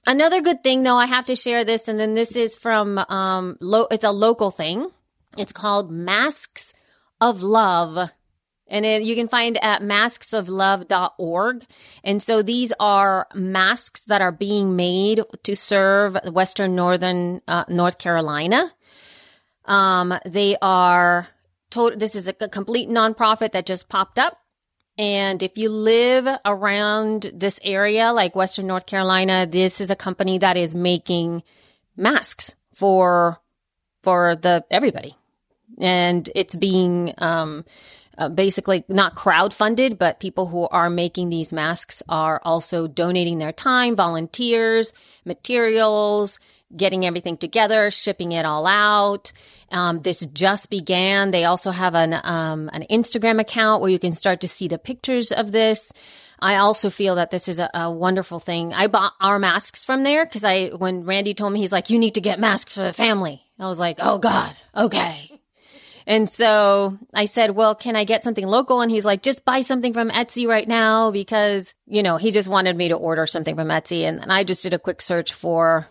[0.06, 3.58] Another good thing, though, I have to share this, and then this is from um,
[3.60, 4.90] lo- it's a local thing.
[5.36, 6.72] It's called Masks
[7.20, 8.10] of Love.
[8.66, 11.64] And it, you can find at masksoflove.org.
[12.04, 17.98] And so these are masks that are being made to serve Western Northern uh, North
[17.98, 18.70] Carolina.
[19.64, 21.28] Um, they are
[21.68, 24.39] told this is a, a complete nonprofit that just popped up.
[25.00, 30.36] And if you live around this area, like Western North Carolina, this is a company
[30.36, 31.42] that is making
[31.96, 33.40] masks for
[34.02, 35.16] for the everybody,
[35.78, 37.64] and it's being um,
[38.18, 43.52] uh, basically not crowdfunded, but people who are making these masks are also donating their
[43.52, 44.92] time, volunteers,
[45.24, 46.38] materials,
[46.74, 49.32] getting everything together, shipping it all out.
[49.70, 51.30] Um, this just began.
[51.30, 54.78] They also have an um, an Instagram account where you can start to see the
[54.78, 55.92] pictures of this.
[56.40, 58.72] I also feel that this is a, a wonderful thing.
[58.72, 61.98] I bought our masks from there because I when Randy told me he's like, you
[61.98, 63.42] need to get masks for the family.
[63.58, 65.26] I was like, oh God, okay.
[66.06, 68.80] And so I said, well, can I get something local?
[68.80, 72.48] And he's like, just buy something from Etsy right now because, you know, he just
[72.48, 74.02] wanted me to order something from Etsy.
[74.02, 75.86] And, and I just did a quick search for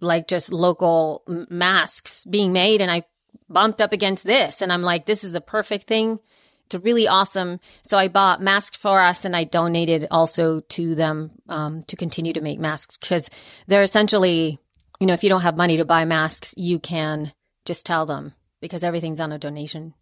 [0.00, 2.80] like just local masks being made.
[2.80, 3.04] And I
[3.48, 4.62] bumped up against this.
[4.62, 6.18] And I'm like, this is the perfect thing.
[6.66, 7.60] It's really awesome.
[7.82, 12.34] So I bought masks for us and I donated also to them um, to continue
[12.34, 13.30] to make masks because
[13.66, 14.58] they're essentially,
[15.00, 17.32] you know, if you don't have money to buy masks, you can
[17.64, 19.94] just tell them because everything's on a donation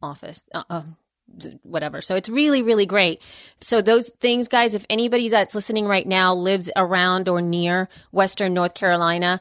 [0.00, 0.48] office.
[0.54, 0.82] Uh, uh,
[1.62, 2.00] whatever.
[2.00, 3.22] So it's really, really great.
[3.60, 8.54] So those things, guys, if anybody that's listening right now lives around or near Western
[8.54, 9.40] North Carolina,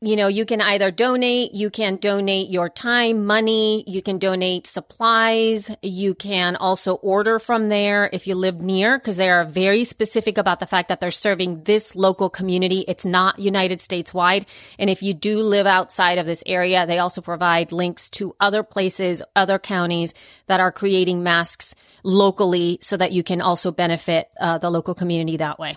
[0.00, 4.66] you know, you can either donate, you can donate your time, money, you can donate
[4.66, 9.84] supplies, you can also order from there if you live near, because they are very
[9.84, 12.84] specific about the fact that they're serving this local community.
[12.88, 14.46] It's not United States wide.
[14.78, 18.62] And if you do live outside of this area, they also provide links to other
[18.62, 20.14] places, other counties
[20.46, 25.36] that are creating masks locally so that you can also benefit uh, the local community
[25.36, 25.76] that way.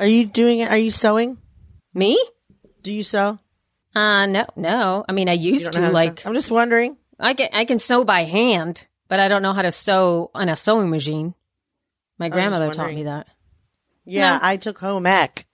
[0.00, 0.70] Are you doing it?
[0.70, 1.38] Are you sewing?
[1.94, 2.18] Me?
[2.82, 3.38] Do you sew?
[3.94, 5.04] Uh, no, no.
[5.08, 6.28] I mean, I used to know to like, sew?
[6.28, 6.96] I'm just wondering.
[7.20, 10.48] I can, I can sew by hand, but I don't know how to sew on
[10.48, 11.34] a sewing machine.
[12.18, 13.28] My grandmother taught me that.
[14.04, 14.40] Yeah, No.
[14.42, 15.46] I took home ec,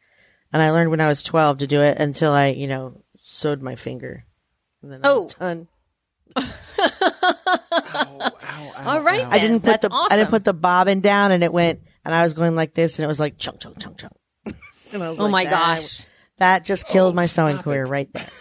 [0.53, 3.63] and I learned when I was 12 to do it until I, you know, sewed
[3.63, 4.25] my finger.
[4.83, 5.39] And then I was Oh.
[5.39, 5.69] done.
[8.87, 10.13] All right, I didn't put That's the awesome.
[10.13, 12.99] I didn't put the bobbin down, and it went, and I was going like this,
[12.99, 14.13] and it was like chunk, chunk, chunk, chunk.
[14.93, 16.07] and I was oh like, my that- gosh.
[16.39, 17.89] That just killed Oh, my sewing career it.
[17.91, 18.27] right there.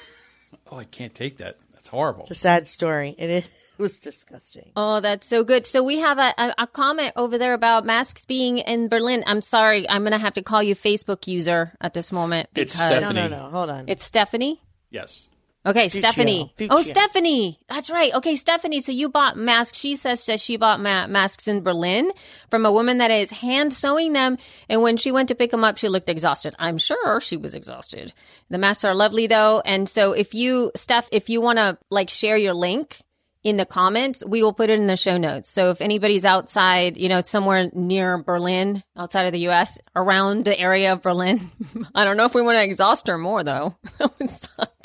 [0.70, 1.56] Oh, I can't take that.
[1.74, 2.24] That's horrible.
[2.24, 3.16] It's a sad story.
[3.18, 3.46] It, is-
[3.80, 4.72] it was disgusting.
[4.76, 5.66] Oh, that's so good.
[5.66, 9.24] So we have a, a, a comment over there about masks being in Berlin.
[9.28, 9.90] I'm sorry.
[9.90, 13.12] I'm going to have to call you Facebook user at this moment It's because No,
[13.12, 13.50] no, no.
[13.50, 13.86] Hold on.
[13.88, 14.62] it's Stephanie.
[14.90, 15.30] Yes.
[15.68, 16.00] Okay, Fuccio.
[16.00, 16.54] Stephanie.
[16.58, 16.68] Fuccio.
[16.72, 17.60] Oh, Stephanie.
[17.68, 18.14] That's right.
[18.14, 18.80] Okay, Stephanie.
[18.80, 19.78] So you bought masks.
[19.78, 22.12] She says that she bought ma- masks in Berlin
[22.50, 24.38] from a woman that is hand sewing them.
[24.70, 26.56] And when she went to pick them up, she looked exhausted.
[26.58, 28.14] I'm sure she was exhausted.
[28.50, 29.62] The masks are lovely though.
[29.66, 33.02] And so if you, Steph, if you want to like share your link
[33.44, 35.50] in the comments, we will put it in the show notes.
[35.50, 40.58] So if anybody's outside, you know, somewhere near Berlin, outside of the US, around the
[40.58, 41.52] area of Berlin,
[41.96, 43.76] I don't know if we want to exhaust her more though.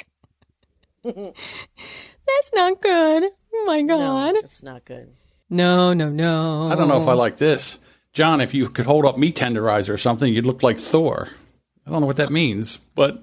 [1.04, 1.68] That would suck.
[2.26, 3.24] That's not good.
[3.54, 4.34] Oh my no, god.
[4.44, 5.12] it's not good.
[5.50, 6.68] No, no, no.
[6.70, 7.78] I don't know if I like this.
[8.12, 11.28] John, if you could hold up meat tenderizer or something, you'd look like Thor.
[11.86, 13.22] I don't know what that means, but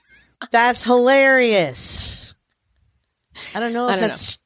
[0.50, 2.34] That's hilarious.
[3.54, 4.38] I don't know if don't that's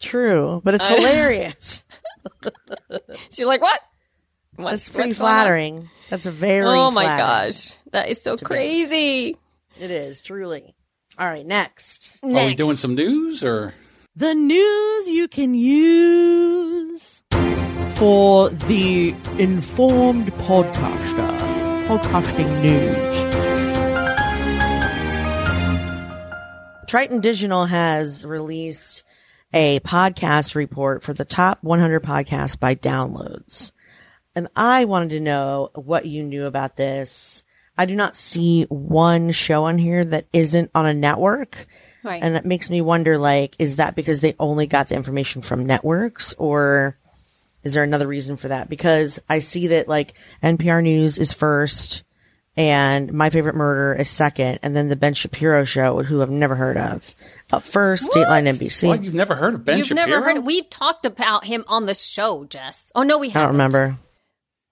[0.00, 1.82] true, but it's hilarious.
[3.30, 3.80] She's like, what?
[4.56, 5.36] What's, That's pretty what's going on?
[5.36, 5.90] flattering.
[6.10, 7.26] That's very Oh my flattering.
[7.50, 7.74] gosh.
[7.92, 9.36] That is so crazy.
[9.78, 10.74] It is truly.
[11.20, 12.18] All right, next.
[12.22, 13.74] are we doing some news or?
[14.16, 17.22] The news you can use
[17.90, 21.86] for the informed podcaster.
[21.88, 23.20] Podcasting news.
[26.88, 29.02] Triton Digital has released
[29.52, 33.72] a podcast report for the top 100 podcasts by downloads.
[34.34, 37.42] And I wanted to know what you knew about this.
[37.78, 41.66] I do not see one show on here that isn't on a network.
[42.02, 42.22] Right.
[42.22, 45.66] And it makes me wonder, like, is that because they only got the information from
[45.66, 46.98] networks or
[47.62, 48.68] is there another reason for that?
[48.70, 52.02] Because I see that like NPR News is first
[52.56, 56.56] and My Favorite Murder is second and then the Ben Shapiro show, who I've never
[56.56, 57.14] heard of,
[57.52, 58.88] up first, Dateline NBC.
[58.88, 59.04] What?
[59.04, 60.06] You've never heard of Ben You've Shapiro?
[60.08, 60.44] never heard.
[60.44, 62.90] We've talked about him on the show, Jess.
[62.94, 63.42] Oh no, we Haven't.
[63.42, 63.74] I don't haven't.
[63.80, 64.00] remember.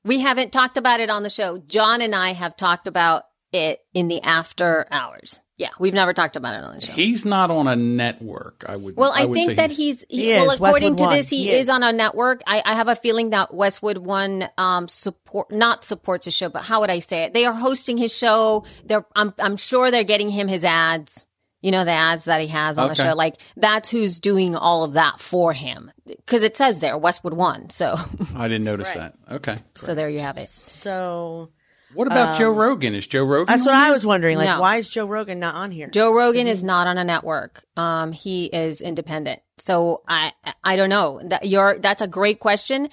[0.09, 1.59] We haven't talked about it on the show.
[1.59, 5.40] John and I have talked about it in the after hours.
[5.59, 6.92] Yeah, we've never talked about it on the show.
[6.92, 8.64] He's not on a network.
[8.68, 8.97] I would.
[8.97, 11.16] Well, I, would think say that he's- he's, He well, is, according Westwood to One.
[11.16, 11.62] this, he, He is.
[11.64, 11.68] is.
[11.68, 12.42] on a network.
[12.47, 16.62] I, I have a feeling that Westwood One um support not supports his show, but
[16.62, 17.35] how would I say it?
[17.35, 18.64] They are hosting his show.
[18.85, 21.27] They're I'm I'm sure they're getting him his ads.
[21.61, 23.14] You know the ads that he has on the show.
[23.14, 27.68] Like that's who's doing all of that for him because it says there Westwood One.
[27.71, 27.97] So
[28.37, 29.14] I didn't notice that.
[29.31, 29.57] Okay.
[29.75, 30.49] so there you have it.
[30.49, 31.51] So
[31.94, 32.94] What about Joe Rogan?
[32.94, 33.47] Is Joe Rogan?
[33.47, 34.38] that's what on I was wondering.
[34.38, 34.61] Like, No.
[34.61, 35.88] why is Joe Rogan not on here?
[35.88, 37.64] Joe Rogan is not on a network.
[37.77, 39.40] Um, he is independent.
[39.59, 41.21] So I, I don't know.
[41.25, 42.88] That you're, that's a great question.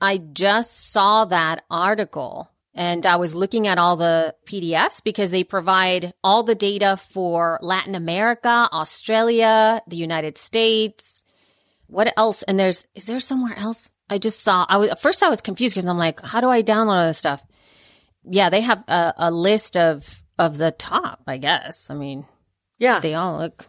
[0.00, 5.44] I just saw that article and I was looking at all the PDFs because they
[5.44, 11.24] provide all the data for Latin America, Australia, the United States.
[11.86, 12.42] What else?
[12.42, 13.92] And there's, is there somewhere else?
[14.10, 16.50] I just saw, I was, at first I was confused because I'm like, how do
[16.50, 17.42] I download all this stuff?
[18.24, 21.88] Yeah, they have a, a list of, of the top, I guess.
[21.88, 22.26] I mean,
[22.78, 23.66] yeah, they all look.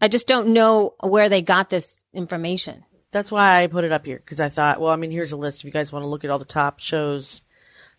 [0.00, 2.84] I just don't know where they got this information.
[3.10, 5.36] that's why I put it up here because I thought, well, I mean, here's a
[5.36, 5.60] list.
[5.60, 7.42] If you guys want to look at all the top shows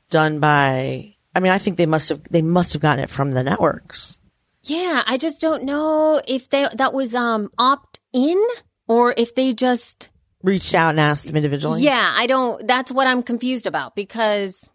[0.10, 3.32] done by, I mean, I think they must have they must have gotten it from
[3.32, 4.18] the networks.
[4.64, 8.44] Yeah, I just don't know if they that was um opt in
[8.88, 10.10] or if they just
[10.42, 11.82] Reached out and asked them individually.
[11.82, 14.70] Yeah, I don't that's what I'm confused about because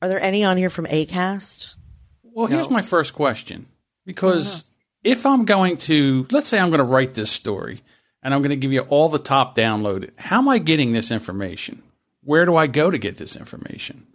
[0.00, 1.74] Are there any on here from Acast?
[2.22, 3.66] Well, here's my first question.
[4.04, 4.64] Because
[5.02, 7.80] if I'm going to, let's say I'm going to write this story
[8.22, 11.10] and I'm going to give you all the top downloaded, how am I getting this
[11.10, 11.82] information?
[12.22, 14.06] Where do I go to get this information?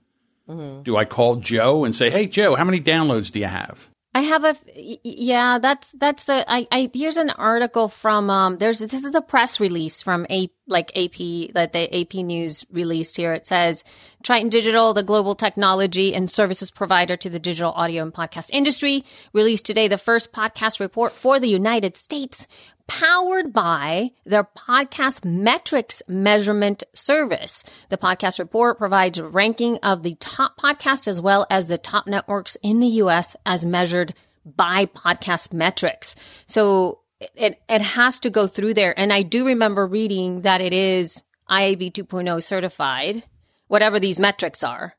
[0.84, 3.90] Do I call Joe and say, hey, Joe, how many downloads do you have?
[4.14, 8.80] I have a yeah, that's that's the I, I here's an article from um there's
[8.80, 13.32] this is the press release from a like AP that the AP News released here.
[13.32, 13.86] It says
[14.22, 19.06] Triton Digital, the global technology and services provider to the digital audio and podcast industry,
[19.32, 22.48] released today the first podcast report for the United States
[22.92, 27.64] powered by their podcast metrics measurement service.
[27.88, 32.06] The podcast report provides a ranking of the top podcasts as well as the top
[32.06, 34.14] networks in the US as measured
[34.46, 36.16] by podcast metrics.
[36.48, 37.00] So
[37.34, 38.98] it, it has to go through there.
[39.00, 43.24] And I do remember reading that it is IAB 2.0 certified,
[43.68, 44.96] whatever these metrics are.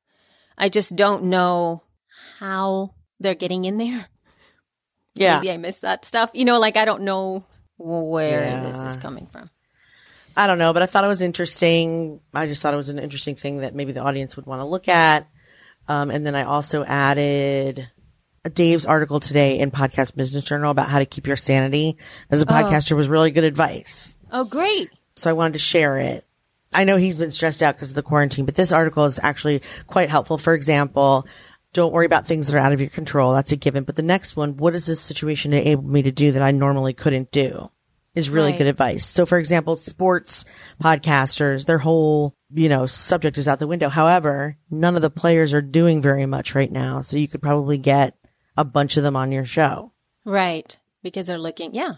[0.57, 1.83] I just don't know
[2.39, 4.07] how they're getting in there.
[5.15, 6.31] Yeah, Maybe I missed that stuff.
[6.33, 7.45] You know, like I don't know
[7.83, 9.51] where this is coming from.
[10.37, 12.21] I don't know, but I thought it was interesting.
[12.33, 14.67] I just thought it was an interesting thing that maybe the audience would want to
[14.67, 15.29] look at.
[15.89, 17.89] Um, and then I also added
[18.55, 21.99] Dave's article today in Podcast Business Journal about how to keep your sanity
[22.31, 24.17] as a podcaster was really good advice.
[24.31, 24.91] Oh, great.
[25.17, 26.25] So I wanted to share it.
[26.73, 29.61] I know he's been stressed out because of the quarantine, but this article is actually
[29.87, 30.39] quite helpful.
[30.39, 31.27] For example,
[31.73, 33.33] don't worry about things that are out of your control.
[33.33, 33.85] That's a given.
[33.85, 36.93] But the next one, what does this situation enable me to do that I normally
[36.93, 37.71] couldn't do?
[38.15, 38.59] Is really Right.
[38.59, 39.07] good advice.
[39.07, 40.45] So for example, sports
[40.83, 43.89] podcasters, their whole, you know, subject is out the window.
[43.89, 47.01] However, none of the players are doing very much right now.
[47.01, 48.15] So you could probably get
[48.57, 49.93] a bunch of them on your show.
[50.27, 50.79] Right.
[51.03, 51.95] Because they're looking, yeah,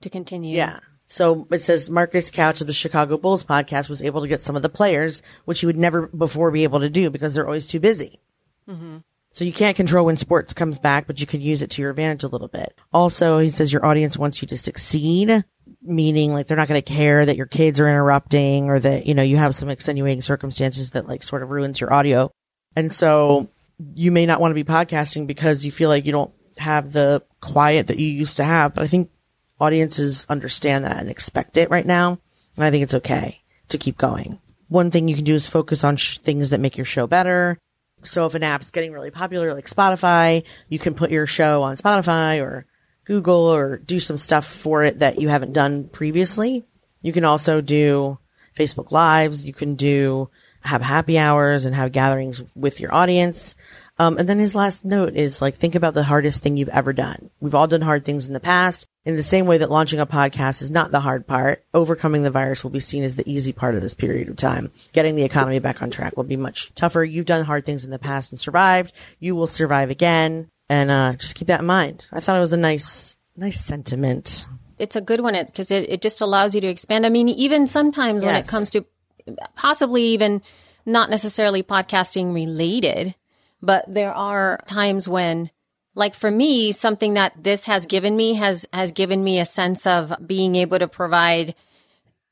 [0.00, 0.56] to continue.
[0.56, 0.80] Yeah.
[1.06, 4.56] So it says Marcus Couch of the Chicago Bulls podcast was able to get some
[4.56, 7.66] of the players, which he would never before be able to do because they're always
[7.66, 8.20] too busy.
[8.68, 8.98] Mm-hmm.
[9.32, 11.90] So you can't control when sports comes back, but you can use it to your
[11.90, 12.74] advantage a little bit.
[12.92, 15.44] Also, he says your audience wants you to succeed,
[15.82, 19.14] meaning like they're not going to care that your kids are interrupting or that, you
[19.14, 22.32] know, you have some extenuating circumstances that like sort of ruins your audio.
[22.74, 23.48] And so
[23.94, 27.22] you may not want to be podcasting because you feel like you don't have the
[27.40, 28.74] quiet that you used to have.
[28.74, 29.10] But I think
[29.60, 32.18] audiences understand that and expect it right now.
[32.56, 34.40] And I think it's okay to keep going.
[34.68, 37.58] One thing you can do is focus on sh- things that make your show better.
[38.04, 41.76] So if an app's getting really popular, like Spotify, you can put your show on
[41.76, 42.66] Spotify or
[43.04, 46.64] Google or do some stuff for it that you haven't done previously.
[47.02, 48.18] You can also do
[48.56, 49.44] Facebook lives.
[49.44, 50.30] You can do
[50.60, 53.54] have happy hours and have gatherings with your audience.
[54.00, 56.92] Um, and then his last note is like, think about the hardest thing you've ever
[56.92, 57.30] done.
[57.40, 58.86] We've all done hard things in the past.
[59.04, 62.30] In the same way that launching a podcast is not the hard part, overcoming the
[62.30, 64.70] virus will be seen as the easy part of this period of time.
[64.92, 67.02] Getting the economy back on track will be much tougher.
[67.02, 68.92] You've done hard things in the past and survived.
[69.18, 70.48] You will survive again.
[70.68, 72.08] And, uh, just keep that in mind.
[72.12, 74.46] I thought it was a nice, nice sentiment.
[74.78, 77.04] It's a good one because it, it just allows you to expand.
[77.06, 78.84] I mean, even sometimes when it comes to
[79.56, 80.42] possibly even
[80.86, 83.14] not necessarily podcasting related,
[83.60, 85.50] but there are times when
[85.94, 89.86] like for me something that this has given me has has given me a sense
[89.86, 91.54] of being able to provide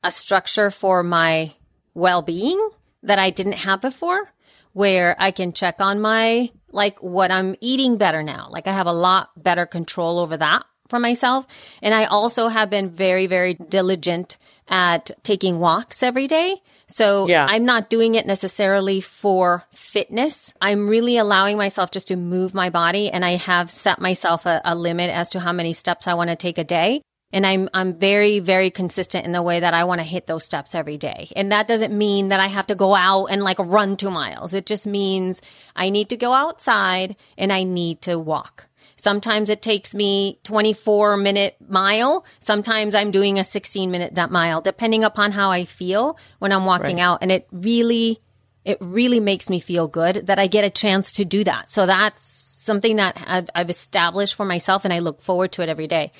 [0.03, 1.53] a structure for my
[1.93, 2.69] well-being
[3.03, 4.31] that I didn't have before
[4.73, 8.47] where I can check on my like what I'm eating better now.
[8.51, 11.47] Like I have a lot better control over that for myself.
[11.81, 14.37] And I also have been very, very diligent
[14.67, 16.61] at taking walks every day.
[16.87, 17.45] So Yeah.
[17.49, 20.53] I'm not doing it necessarily for fitness.
[20.61, 24.61] I'm really allowing myself just to move my body and I have set myself a,
[24.63, 27.01] a limit as to how many steps I want to take a day.
[27.33, 30.45] And I'm, I'm very, very consistent in the way that I want to hit those
[30.45, 31.29] steps every day.
[31.35, 34.53] And that doesn't mean that I have to go out and like run two miles.
[34.53, 35.41] It just means
[35.75, 38.69] I need to go outside and I need to walk.
[38.99, 42.25] Sometimes it takes me 24 minute mile.
[42.39, 46.97] Sometimes I'm doing a 16 minute mile, depending upon how I feel when I'm walking
[46.97, 47.03] Right.
[47.03, 47.19] out.
[47.21, 48.19] And it really,
[48.65, 51.69] it really makes me feel good that I get a chance to do that.
[51.69, 55.69] So that's something that I've, I've established for myself and I look forward to it
[55.69, 56.11] every day.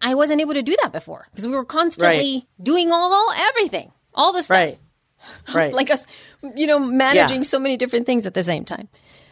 [0.00, 3.92] I wasn't able to do that before because we were constantly doing all, all everything,
[4.14, 4.78] all the stuff Right.
[5.54, 5.72] Right.
[5.72, 6.04] like us,
[6.56, 7.46] you know, managing Yeah.
[7.46, 8.88] so many different things at the same time.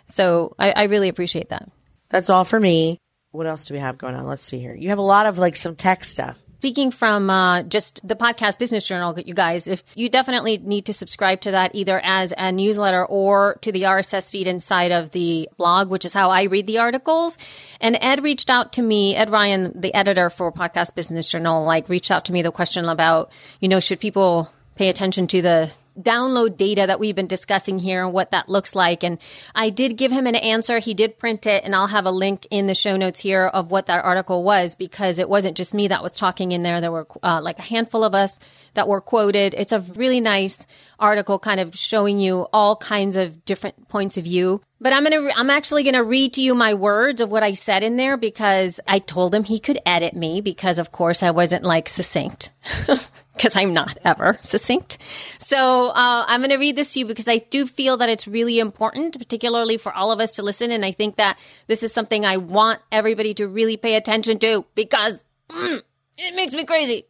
[0.06, 1.68] So I, I really appreciate that.
[2.10, 2.98] That's all for me.
[3.32, 4.24] What else do we have going on?
[4.24, 4.74] Let's see here.
[4.74, 6.36] You have a lot of like some tech stuff.
[6.58, 10.92] Speaking from uh, just the podcast business journal, you guys, if you definitely need to
[10.92, 15.48] subscribe to that either as a newsletter or to the RSS feed inside of the
[15.56, 17.38] blog, which is how I read the articles.
[17.80, 21.88] And Ed reached out to me, Ed Ryan, the editor for Podcast Business Journal, like
[21.88, 25.70] reached out to me the question about, you know, should people pay attention to the
[26.02, 29.02] download data that we've been discussing here and what that looks like.
[29.02, 29.18] And
[29.54, 30.78] I did give him an answer.
[30.78, 33.70] He did print it and I'll have a link in the show notes here of
[33.70, 36.80] what that article was because it wasn't just me that was talking in there.
[36.80, 38.38] There were uh, like a handful of us
[38.74, 39.54] that were quoted.
[39.56, 40.66] It's a really nice
[41.00, 44.60] article kind of showing you all kinds of different points of view.
[44.80, 47.42] But I'm going to, I'm actually going to read to you my words of what
[47.42, 51.22] I said in there because I told him he could edit me because of course
[51.22, 52.50] I wasn't like succinct.
[53.40, 54.98] because I'm not ever succinct.
[55.38, 55.56] So
[55.88, 58.58] uh, I'm going to read this to you because I do feel that it's really
[58.58, 60.70] important, particularly for all of us to listen.
[60.70, 64.66] And I think that this is something I want everybody to really pay attention to
[64.74, 65.80] because mm,
[66.18, 67.06] it makes me crazy.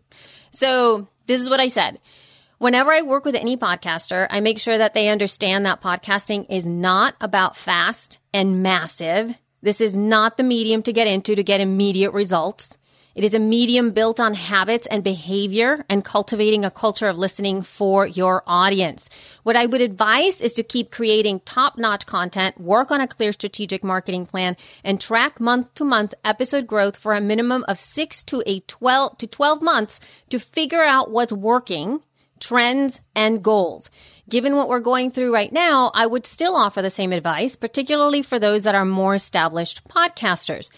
[0.52, 1.98] So this is what I said.
[2.60, 6.66] Whenever I work with any podcaster, I make sure that they understand that podcasting is
[6.66, 9.34] not about fast and massive.
[9.62, 12.76] This is not the medium to get into to get immediate results.
[13.14, 17.62] It is a medium built on habits and behavior and cultivating a culture of listening
[17.62, 19.08] for your audience.
[19.42, 23.32] What I would advise is to keep creating top notch content, work on a clear
[23.32, 28.22] strategic marketing plan, and track month to month episode growth for a minimum of six
[28.24, 32.02] to a 12 to 12 months to figure out what's working
[32.40, 33.90] trends, and goals.
[34.28, 38.22] Given what we're going through right now, I would still offer the same advice, particularly
[38.22, 40.70] for those that are more established podcasters.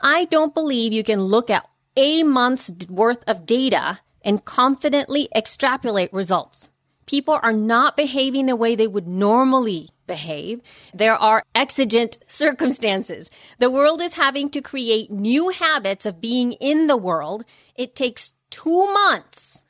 [0.00, 6.12] I don't believe you can look at a month's worth of data and confidently extrapolate
[6.12, 6.70] results.
[7.06, 10.60] People are not behaving the way they would normally behave.
[10.94, 13.30] There are exigent circumstances.
[13.58, 17.44] The world is having to create new habits of being in the world.
[17.74, 19.61] It takes two months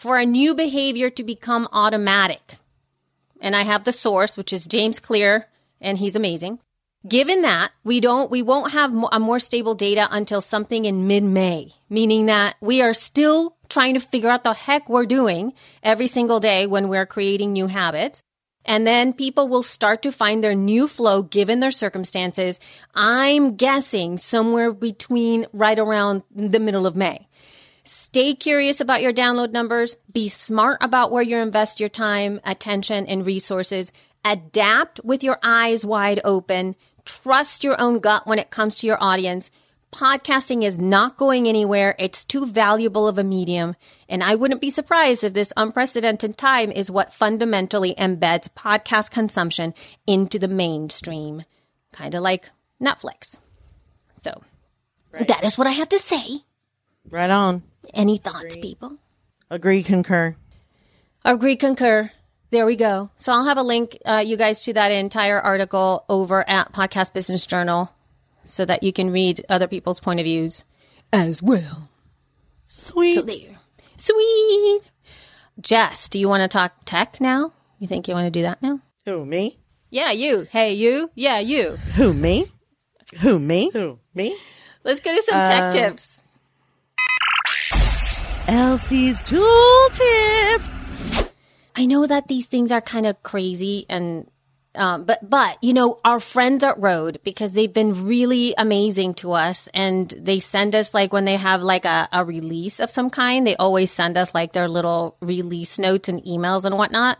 [0.00, 2.56] for a new behavior to become automatic.
[3.38, 5.46] And I have the source, which is James Clear,
[5.78, 6.58] and he's amazing.
[7.06, 11.74] Given that we don't, we won't have a more stable data until something in mid-May,
[11.90, 16.40] meaning that we are still trying to figure out the heck we're doing every single
[16.40, 18.22] day when we're creating new habits.
[18.64, 22.58] And then people will start to find their new flow given their circumstances.
[22.94, 27.26] I'm guessing somewhere between right around the middle of May.
[27.84, 29.96] Stay curious about your download numbers.
[30.12, 33.92] Be smart about where you invest your time, attention, and resources.
[34.24, 36.76] Adapt with your eyes wide open.
[37.04, 39.50] Trust your own gut when it comes to your audience.
[39.92, 41.96] Podcasting is not going anywhere.
[41.98, 43.74] It's too valuable of a medium.
[44.08, 49.74] And I wouldn't be surprised if this unprecedented time is what fundamentally embeds podcast consumption
[50.06, 51.42] into the mainstream.
[51.92, 53.36] Kind of like Netflix.
[54.16, 54.42] So
[55.12, 56.44] that is what I have to say.
[57.10, 57.62] Right on.
[57.94, 58.98] Any thoughts, people?
[59.50, 60.36] Agree, concur.
[61.24, 62.10] Agree, concur.
[62.50, 63.10] There we go.
[63.16, 67.12] So I'll have a link, uh, you guys, to that entire article over at Podcast
[67.12, 67.94] Business Journal
[68.44, 70.64] so that you can read other people's point of views
[71.12, 71.90] as well.
[72.66, 73.14] Sweet.
[73.14, 73.58] So there.
[73.96, 74.80] Sweet.
[75.60, 77.52] Jess, do you want to talk tech now?
[77.78, 78.80] You think you want to do that now?
[79.06, 79.58] Who, me?
[79.90, 80.46] Yeah, you.
[80.50, 81.10] Hey, you.
[81.14, 81.72] Yeah, you.
[81.96, 82.50] Who, me?
[83.20, 83.70] Who, me?
[83.72, 84.36] Who, me?
[84.84, 86.22] Let's go to some tech tips.
[88.48, 90.68] Elsie's tool tips.
[91.76, 94.30] I know that these things are kind of crazy and
[94.74, 99.32] um, but but you know our friends at Rode because they've been really amazing to
[99.32, 103.10] us and they send us like when they have like a, a release of some
[103.10, 107.18] kind they always send us like their little release notes and emails and whatnot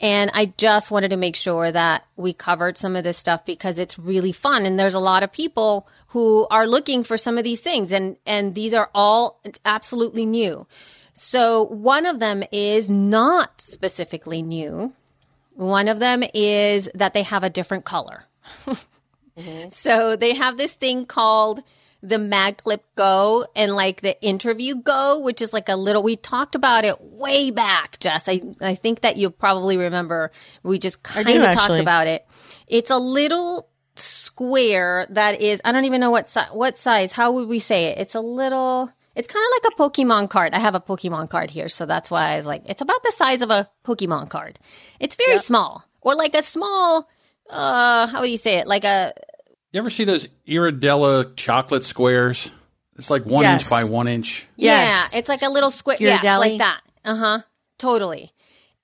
[0.00, 3.78] And I just wanted to make sure that we covered some of this stuff because
[3.78, 4.66] it's really fun.
[4.66, 7.92] And there's a lot of people who are looking for some of these things.
[7.92, 10.66] And, and these are all absolutely new.
[11.14, 14.92] So one of them is not specifically new.
[15.54, 18.24] One of them is that they have a different color.
[18.66, 19.68] mm-hmm.
[19.70, 21.62] So they have this thing called
[22.04, 26.16] the Mag Clip Go and like the interview Go, which is like a little, we
[26.16, 28.28] talked about it way back, Jess.
[28.28, 30.30] I, I think that you probably remember
[30.62, 32.26] we just kind of talked about it.
[32.66, 37.10] It's a little square that is, I don't even know what, si- what size.
[37.10, 37.98] How would we say it?
[37.98, 40.52] It's a little, it's kind of like a Pokemon card.
[40.52, 43.12] I have a Pokemon card here, so that's why I was like, it's about the
[43.12, 44.58] size of a Pokemon card.
[45.00, 45.40] It's very yep.
[45.40, 47.08] small, or like a small,
[47.48, 48.66] uh, how would you say it?
[48.66, 49.14] Like a
[49.74, 52.52] you ever see those Ghirardelli chocolate squares?
[52.96, 53.62] It's like one yes.
[53.62, 54.46] inch by one inch.
[54.56, 55.10] Yes.
[55.12, 55.96] Yeah, it's like a little square.
[55.98, 56.80] Yeah, like that.
[57.04, 57.40] Uh huh.
[57.76, 58.32] Totally.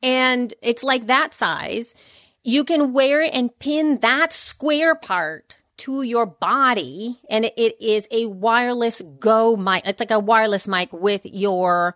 [0.02, 1.94] And it's like that size.
[2.42, 8.08] You can wear it and pin that square part to your body, and it is
[8.10, 9.84] a wireless Go mic.
[9.86, 11.94] It's like a wireless mic with your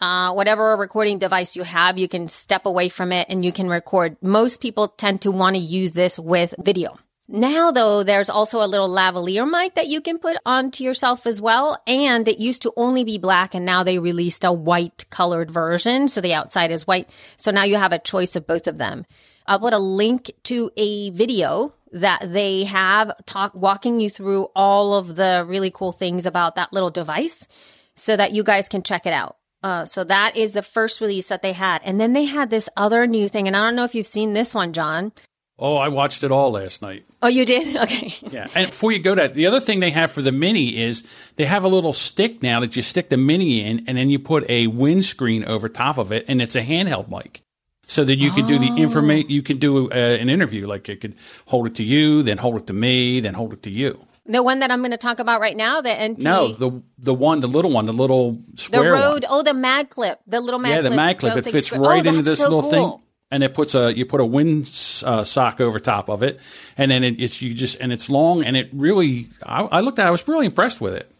[0.00, 1.98] uh, whatever recording device you have.
[1.98, 4.16] You can step away from it and you can record.
[4.22, 6.96] Most people tend to want to use this with video.
[7.28, 11.40] Now, though, there's also a little lavalier mic that you can put onto yourself as
[11.40, 11.82] well.
[11.86, 16.06] And it used to only be black, and now they released a white colored version.
[16.06, 17.10] So the outside is white.
[17.36, 19.06] So now you have a choice of both of them.
[19.46, 24.94] I'll put a link to a video that they have talk walking you through all
[24.94, 27.46] of the really cool things about that little device
[27.94, 29.36] so that you guys can check it out.
[29.62, 31.80] Uh, so that is the first release that they had.
[31.84, 33.46] And then they had this other new thing.
[33.46, 35.12] And I don't know if you've seen this one, John.
[35.58, 37.04] Oh, I watched it all last night.
[37.22, 37.76] Oh, you did?
[37.86, 38.14] Okay.
[38.22, 38.46] yeah.
[38.54, 41.04] And before you go to that, the other thing they have for the Mini is
[41.36, 44.18] they have a little stick now that you stick the Mini in, and then you
[44.18, 47.42] put a windscreen over top of it, and it's a handheld mic.
[47.86, 48.48] So that you can oh.
[48.48, 50.66] do the information, you can do uh, an interview.
[50.66, 51.14] Like it could
[51.46, 54.04] hold it to you, then hold it to me, then hold it to you.
[54.24, 56.24] The one that I'm going to talk about right now, the NT.
[56.24, 59.22] No, the the one, the little one, the little square The Rode.
[59.22, 59.24] One.
[59.28, 60.74] Oh, the mag clip, the little mag.
[60.74, 61.36] Yeah, the mag clip.
[61.36, 62.70] It fits right oh, into this so little cool.
[62.70, 64.62] thing and it puts a you put a wind
[65.04, 66.40] uh, sock over top of it,
[66.76, 69.98] and then it, it's you just and it's long and it really I, I, looked
[69.98, 71.10] at it, I was really impressed with it,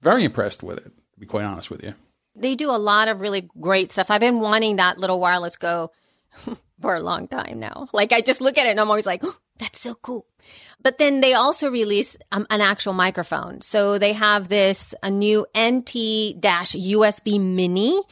[0.00, 0.92] very impressed with it.
[1.14, 1.94] To be quite honest with you,
[2.34, 4.10] they do a lot of really great stuff.
[4.10, 5.92] I've been wanting that little wireless go
[6.80, 7.88] for a long time now.
[7.92, 10.26] Like I just look at it and I'm always like, oh, that's so cool.
[10.82, 13.60] But then they also release um, an actual microphone.
[13.60, 18.02] So they have this a new NT USB Mini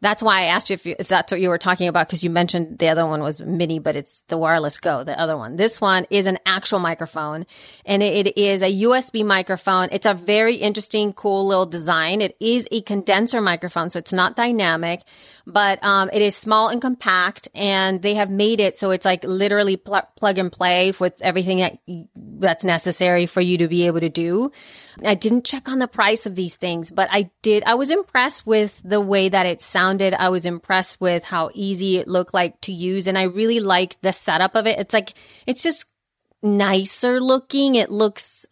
[0.00, 2.22] that's why I asked you if, you, if that's what you were talking about because
[2.22, 5.56] you mentioned the other one was mini, but it's the wireless go, the other one.
[5.56, 7.46] This one is an actual microphone
[7.84, 9.88] and it, it is a USB microphone.
[9.90, 12.20] It's a very interesting, cool little design.
[12.20, 15.02] It is a condenser microphone, so it's not dynamic,
[15.46, 19.24] but um, it is small and compact and they have made it so it's like
[19.24, 21.78] literally pl- plug and play with everything that
[22.16, 24.52] that's necessary for you to be able to do.
[25.04, 27.62] I didn't check on the price of these things, but I did.
[27.64, 30.14] I was impressed with the way that it sounded.
[30.14, 33.06] I was impressed with how easy it looked like to use.
[33.06, 34.78] And I really liked the setup of it.
[34.78, 35.14] It's like,
[35.46, 35.86] it's just
[36.42, 37.74] nicer looking.
[37.74, 38.46] It looks,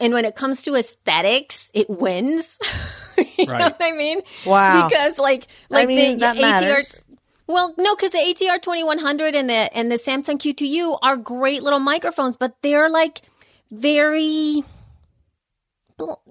[0.00, 2.58] and when it comes to aesthetics, it wins.
[3.16, 3.58] you right.
[3.58, 4.20] know what I mean?
[4.44, 4.88] Wow.
[4.88, 7.02] Because like, like I mean, the, the ATR,
[7.46, 11.80] well, no, because the ATR 2100 and the, and the Samson Q2U are great little
[11.80, 13.22] microphones, but they're like
[13.70, 14.62] very,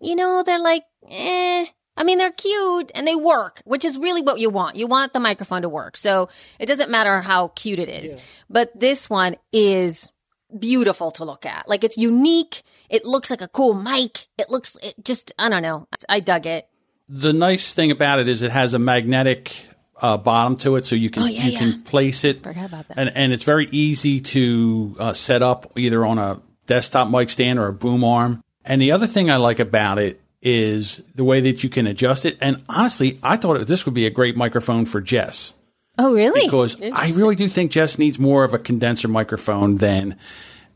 [0.02, 1.66] you know, they're like, eh.
[2.00, 4.78] I mean, they're cute and they work, which is really what you want.
[4.78, 5.98] You want the microphone to work.
[5.98, 8.16] So it doesn't matter how cute it is.
[8.16, 8.22] Yeah.
[8.50, 10.14] But this one is
[10.58, 11.68] beautiful to look at.
[11.68, 12.64] Like it's unique.
[12.90, 14.28] It looks like a cool mic.
[14.38, 15.90] It looks, it just, I don't know.
[16.08, 16.70] I dug it.
[17.10, 19.68] The nice thing about it is it has a magnetic
[20.02, 21.60] uh, bottom to it, so you can oh, yeah, you yeah.
[21.60, 22.44] can place it.
[22.44, 22.98] Forgot about that.
[22.98, 27.60] And and it's very easy to uh, set up either on a desktop mic stand
[27.60, 28.44] or a boom arm.
[28.64, 32.26] And the other thing I like about it is the way that you can adjust
[32.26, 32.38] it.
[32.42, 35.54] And honestly, I thought this would be a great microphone for Jess.
[35.98, 36.46] Oh, really?
[36.46, 40.18] Because I really do think Jess needs more of a condenser microphone than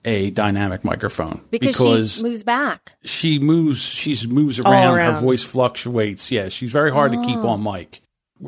[0.03, 2.93] a dynamic microphone because, because she moves back.
[3.05, 3.82] She moves.
[3.82, 5.14] She moves around, around.
[5.16, 6.30] Her voice fluctuates.
[6.30, 7.22] Yeah, she's very hard oh.
[7.22, 7.47] to keep oh.
[7.47, 8.01] on mic.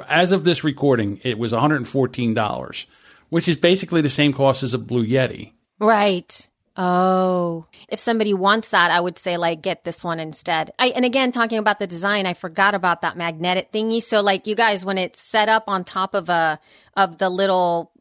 [0.09, 2.87] As of this recording, it was one hundred and fourteen dollars,
[3.29, 5.53] which is basically the same cost as a Blue Yeti.
[5.79, 6.49] Right.
[6.77, 10.71] Oh, if somebody wants that, I would say like get this one instead.
[10.77, 14.03] I, and again, talking about the design, I forgot about that magnetic thingy.
[14.03, 16.59] So like you guys, when it's set up on top of a,
[16.97, 17.91] of the little,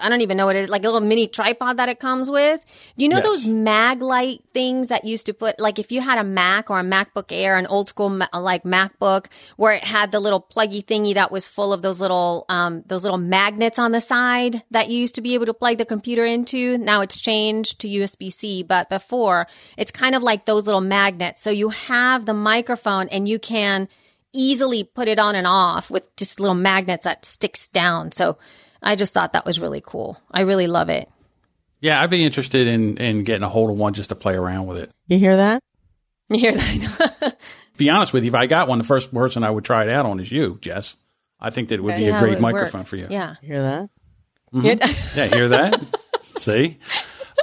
[0.00, 2.30] I don't even know what it is, like a little mini tripod that it comes
[2.30, 2.64] with.
[2.96, 3.24] Do you know Yes.
[3.26, 6.78] those mag light things that used to put, like if you had a Mac or
[6.78, 9.26] a MacBook Air, an old school Ma- like MacBook,
[9.56, 13.02] where it had the little pluggy thingy that was full of those little, um, those
[13.02, 16.24] little magnets on the side that you used to be able to plug the computer
[16.24, 16.78] into.
[16.78, 19.46] Now it's changed to USB C, but before
[19.76, 21.42] it's kind of like those little magnets.
[21.42, 23.88] So you have the microphone and you can
[24.32, 28.12] easily put it on and off with just little magnets that sticks down.
[28.12, 28.38] So
[28.82, 30.18] I just thought that was really cool.
[30.30, 31.08] I really love it.
[31.80, 34.66] Yeah, I'd be interested in in getting a hold of one just to play around
[34.66, 34.90] with it.
[35.08, 35.62] You hear that?
[36.28, 37.36] You hear that?
[37.76, 39.88] Be honest with you, if I got one, the first person I would try it
[39.88, 40.96] out on is you, Jess.
[41.40, 42.88] I think that it would be See a great microphone work.
[42.88, 43.06] for you.
[43.08, 43.36] Yeah.
[43.40, 43.90] You hear that?
[44.52, 45.80] Yeah, hear that?
[46.20, 46.76] See?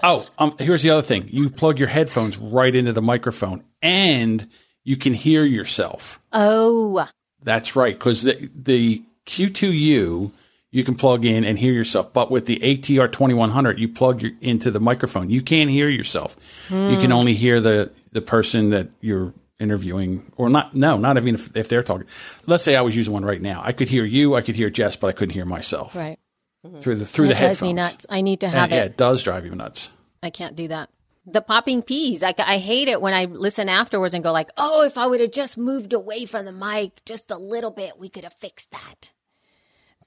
[0.04, 1.28] Oh, um, here's the other thing.
[1.30, 4.48] You plug your headphones right into the microphone and
[4.84, 6.22] you can hear yourself.
[6.32, 7.08] Oh,
[7.42, 7.98] That's right.
[7.98, 10.32] Because the, the Q2U,
[10.72, 12.14] you can plug in and hear yourself.
[12.14, 15.30] But with the ATR 2100, you plug your, into the microphone.
[15.30, 16.36] You can't hear yourself.
[16.70, 20.74] You can only hear the, the person that you're interviewing or not.
[20.76, 22.08] No, not even if, if they're talking.
[22.46, 23.62] Let's say I was using one right now.
[23.64, 24.36] I could hear you.
[24.36, 26.20] I could hear Jess, but I couldn't hear myself right.
[26.66, 26.80] Mm-hmm.
[26.80, 27.70] through the, through It the drives headphones.
[27.70, 28.06] me nuts.
[28.10, 28.86] I need to Yeah, have yeah, it.
[28.92, 29.92] it does drive you nuts.
[30.22, 30.90] I can't do that.
[31.26, 32.22] The popping peas.
[32.22, 35.20] Like I hate it when I listen afterwards and go like, "Oh, if I would
[35.20, 38.72] have just moved away from the mic just a little bit, we could have fixed
[38.72, 39.12] that."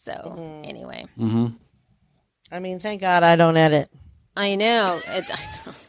[0.03, 1.07] So anyway,
[2.51, 3.91] I mean, thank God I don't edit.
[4.37, 5.01] I know.
[5.07, 5.73] It, I.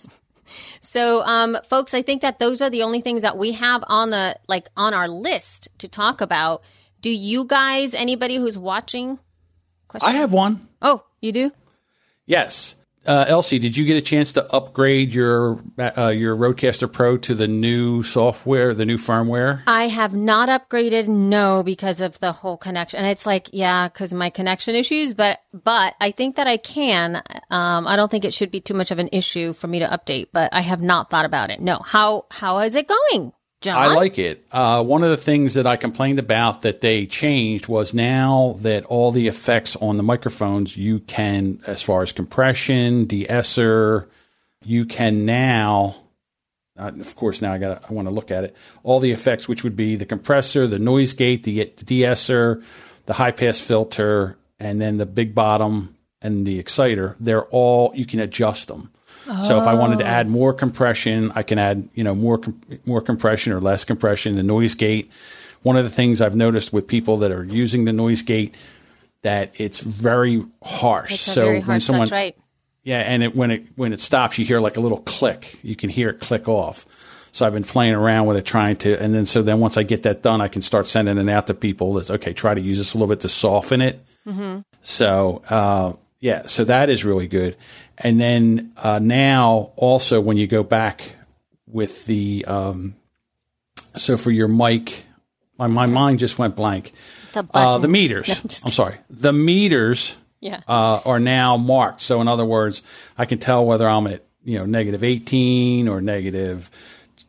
[0.92, 4.10] So, um, folks, I think that those are the only things that we have on
[4.10, 6.64] the like on our list to talk about.
[7.00, 9.18] Do you guys, anybody who's watching?
[10.02, 10.68] I have one.
[10.82, 11.52] Oh, you do?
[12.26, 12.76] Yes.
[13.06, 17.34] Uh, Elsie, did you get a chance to upgrade your uh, your Rodecaster Pro to
[17.34, 19.64] the new software, the new firmware?
[19.66, 23.00] I have not upgraded, no, because of the whole connection.
[23.00, 27.24] And it's like, yeah, because my connection issues, but but I think that I can.
[27.50, 29.88] Um, I don't think it should be too much of an issue for me to
[29.88, 31.60] update, but I have not thought about it.
[31.60, 33.78] No, how how is it going, John?
[33.78, 34.44] I like it.
[34.52, 38.86] Uh, one of the things that I complained about that they changed was now that
[38.86, 44.10] all the effects on the microphones, you can, as far as compression, de-esser,
[44.66, 45.96] you can now.
[46.78, 47.90] Uh, of course, now I got.
[47.90, 48.56] I want to look at it.
[48.82, 52.64] All the effects, which would be the compressor, the noise gate, the, the de-esser,
[53.06, 57.16] the high pass filter, and then the big bottom and the exciter.
[57.20, 58.92] They're all you can adjust them.
[59.44, 62.40] So if I wanted to add more compression, I can add, you know, more
[62.86, 64.36] more compression or less compression.
[64.36, 65.12] The noise gate.
[65.64, 68.56] One of the things I've noticed with people that are using the noise gate
[69.22, 71.14] that it's very harsh.
[71.14, 72.36] It's so very when someone, right?
[72.84, 75.60] yeah, and it, when it when it stops, you hear like a little click.
[75.64, 76.86] You can hear it click off.
[77.32, 79.84] So I've been playing around with it, trying to, and then so then once I
[79.84, 81.94] get that done, I can start sending it out to people.
[81.94, 82.34] That's okay.
[82.34, 84.04] Try to use this a little bit to soften it.
[84.82, 87.56] So uh, yeah, so that is really good.
[87.98, 91.16] And then uh, now also when you go back
[91.68, 92.96] with the um,
[93.98, 95.06] so for your mic,
[95.58, 96.94] my my mind just went blank.
[97.34, 98.62] The Uh, the meters.
[98.66, 98.96] I'm sorry.
[99.10, 100.62] The meters yeah.
[100.68, 102.02] uh, are now marked.
[102.02, 102.82] So in other words,
[103.18, 106.70] I can tell whether I'm at you know negative 18 or negative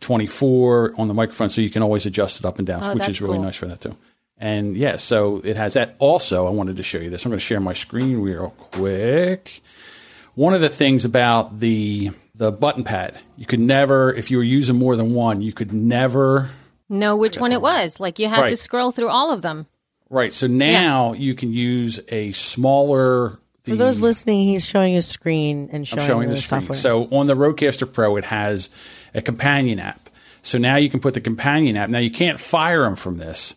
[0.01, 3.09] 24 on the microphone, so you can always adjust it up and down, Oh, which
[3.09, 3.45] is really cool.
[3.45, 3.97] nice for that too.
[4.39, 5.95] And yeah, so it has that.
[6.01, 7.25] Also, I wanted to show you this.
[7.25, 9.61] I'm going to share my screen real quick.
[10.35, 14.43] One of the things about the the button pad, you could never, if you were
[14.43, 16.51] using more than one, you could never
[16.89, 18.01] know which one it was.
[18.01, 19.67] Like you had to scroll through all of them.
[20.09, 20.33] Right.
[20.33, 23.39] So now you can use a smaller.
[23.65, 26.63] The, For those listening, he's showing his screen and showing, I'm showing the, the screen.
[26.63, 26.79] software.
[26.79, 28.71] So on the Rodecaster Pro, it has
[29.15, 30.01] a companion app.
[30.43, 31.89] So now you can put the companion app.
[31.89, 33.55] Now you can't fire them from this,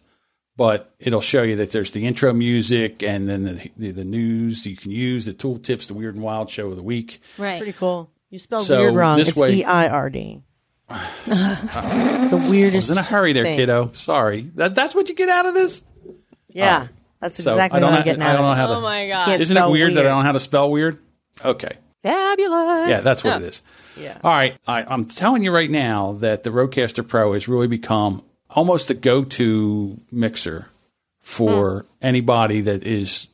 [0.58, 4.66] but it'll show you that there's the intro music and then the, the, the news
[4.66, 7.20] you can use, the tool tips, the weird and wild show of the week.
[7.38, 7.58] Right.
[7.58, 8.10] Pretty cool.
[8.30, 9.18] You spelled So weird wrong.
[9.18, 10.42] this It's way- E I R D.
[11.26, 12.76] the weirdest.
[12.76, 13.58] I was in a hurry there, thing.
[13.58, 13.88] kiddo.
[13.88, 14.42] Sorry.
[14.56, 15.82] That, that's what you get out of this?
[16.50, 16.88] Yeah,
[17.20, 18.62] that's So exactly I don't what I'm getting I out don't know of it.
[18.62, 18.74] how to.
[18.76, 19.26] Oh my god.
[19.26, 21.00] Can't Isn't it spell weird, that I don't know how to spell weird?
[21.44, 21.78] Okay.
[22.04, 22.90] Fabulous.
[22.90, 23.64] Yeah, that's what it is.
[24.00, 24.18] Yeah.
[24.24, 24.56] All right.
[24.68, 28.24] I, I'm telling you right now that the Rodecaster Pro has really become
[28.56, 30.68] almost the go to mixer
[31.20, 31.88] for hmm.
[32.02, 33.28] anybody that is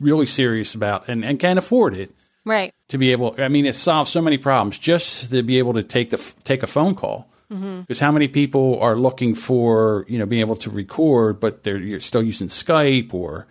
[0.00, 2.10] really serious about and, and can afford it
[2.44, 2.72] Right.
[2.88, 5.82] to be able I mean it solves so many problems just to be able to
[5.82, 7.28] take the take a phone call.
[7.50, 7.80] Mm-hmm.
[7.82, 11.78] Because how many people are looking for you know being able to record, but they're
[11.78, 13.48] you're still using Skype or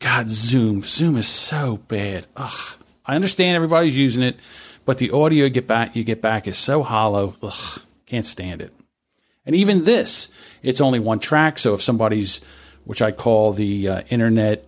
[0.00, 0.82] God Zoom.
[0.82, 2.26] Zoom is so bad.
[2.36, 2.74] Ugh.
[3.06, 4.36] I understand everybody's using it,
[4.84, 7.34] but the audio you get back you get back is so hollow.
[7.42, 8.75] Ugh, can't stand it.
[9.46, 10.28] And even this,
[10.62, 11.58] it's only one track.
[11.58, 12.40] So if somebody's,
[12.84, 14.64] which I call the uh, internet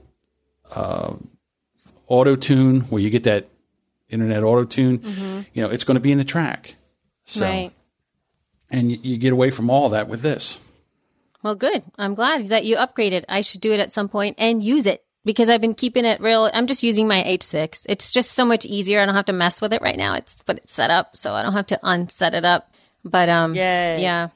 [0.75, 1.15] uh,
[2.07, 3.49] auto tune where you get that
[4.09, 5.03] internet auto tune.
[5.53, 6.75] You know, it's going to be in the track.
[7.25, 7.73] So, Right.
[8.71, 10.61] and you, you get away from all that with this.
[11.43, 11.85] Well, good.
[11.99, 13.25] I'm glad that you upgraded.
[13.29, 16.21] I should do it at some point and use it because I've been keeping it
[16.21, 16.51] real.
[16.53, 17.87] I'm just using my H6.
[17.89, 19.01] It's just so much easier.
[19.01, 20.15] I don't have to mess with it right now.
[20.15, 22.73] It's but it's set up, so I don't have to unset it up.
[23.05, 24.03] But um, Yay.
[24.03, 24.29] yeah.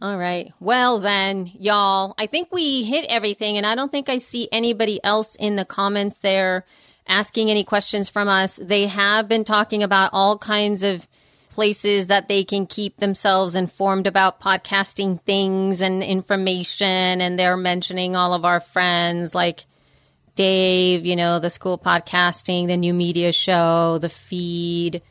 [0.00, 0.52] All right.
[0.60, 5.02] Well then, y'all, I think we hit everything, and I don't think I see anybody
[5.02, 6.64] else in the comments there
[7.08, 8.60] asking any questions from us.
[8.62, 11.08] They have been talking about all kinds of
[11.48, 17.20] places that they can keep themselves informed about podcasting things and information.
[17.20, 19.64] And they're mentioning all of our friends like
[20.36, 25.02] Dave, you know, the school podcasting, the new media show, the feed,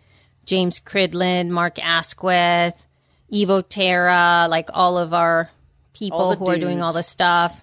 [0.45, 2.86] James Cridland, Mark Asquith,
[3.31, 5.49] Evo Terra, like all of our
[5.93, 7.59] people All who are doing all the stuff.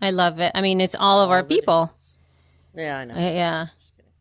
[0.00, 0.52] I love it.
[0.54, 1.92] I mean, it's all of our people.
[2.74, 3.14] Yeah, I know.
[3.14, 3.66] Uh, yeah.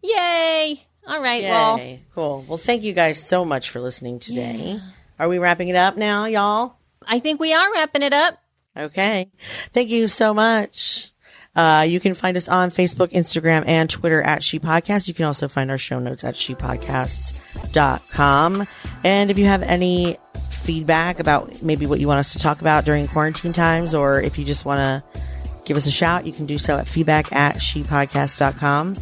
[0.02, 0.84] Yay.
[1.08, 1.44] All right.
[1.44, 2.46] Well, Cool.
[2.48, 4.80] Well, thank you guys so much for listening today.
[5.20, 6.76] Are we wrapping it up now, y'all?
[7.06, 8.40] I think we are wrapping it up.
[8.76, 9.30] Okay.
[9.72, 11.12] Thank you so much.
[11.56, 15.08] Uh, you can find us on Facebook, Instagram, and Twitter at She Podcast.
[15.08, 18.68] You can also find our show notes at shepodcasts.com.
[19.04, 20.20] And if you have any
[20.68, 24.38] feedback about maybe what you want us to talk about during quarantine times, or if
[24.38, 25.22] you just want to
[25.64, 28.96] give us a shout, you can do so at feedback at shepodcast.com.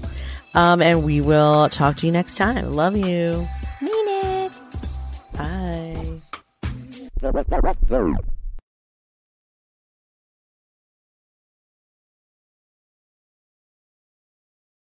[0.54, 2.74] Um, and we will talk to you next time.
[2.74, 3.48] Love you.
[3.82, 4.52] Mean it.
[5.34, 6.22] Bye.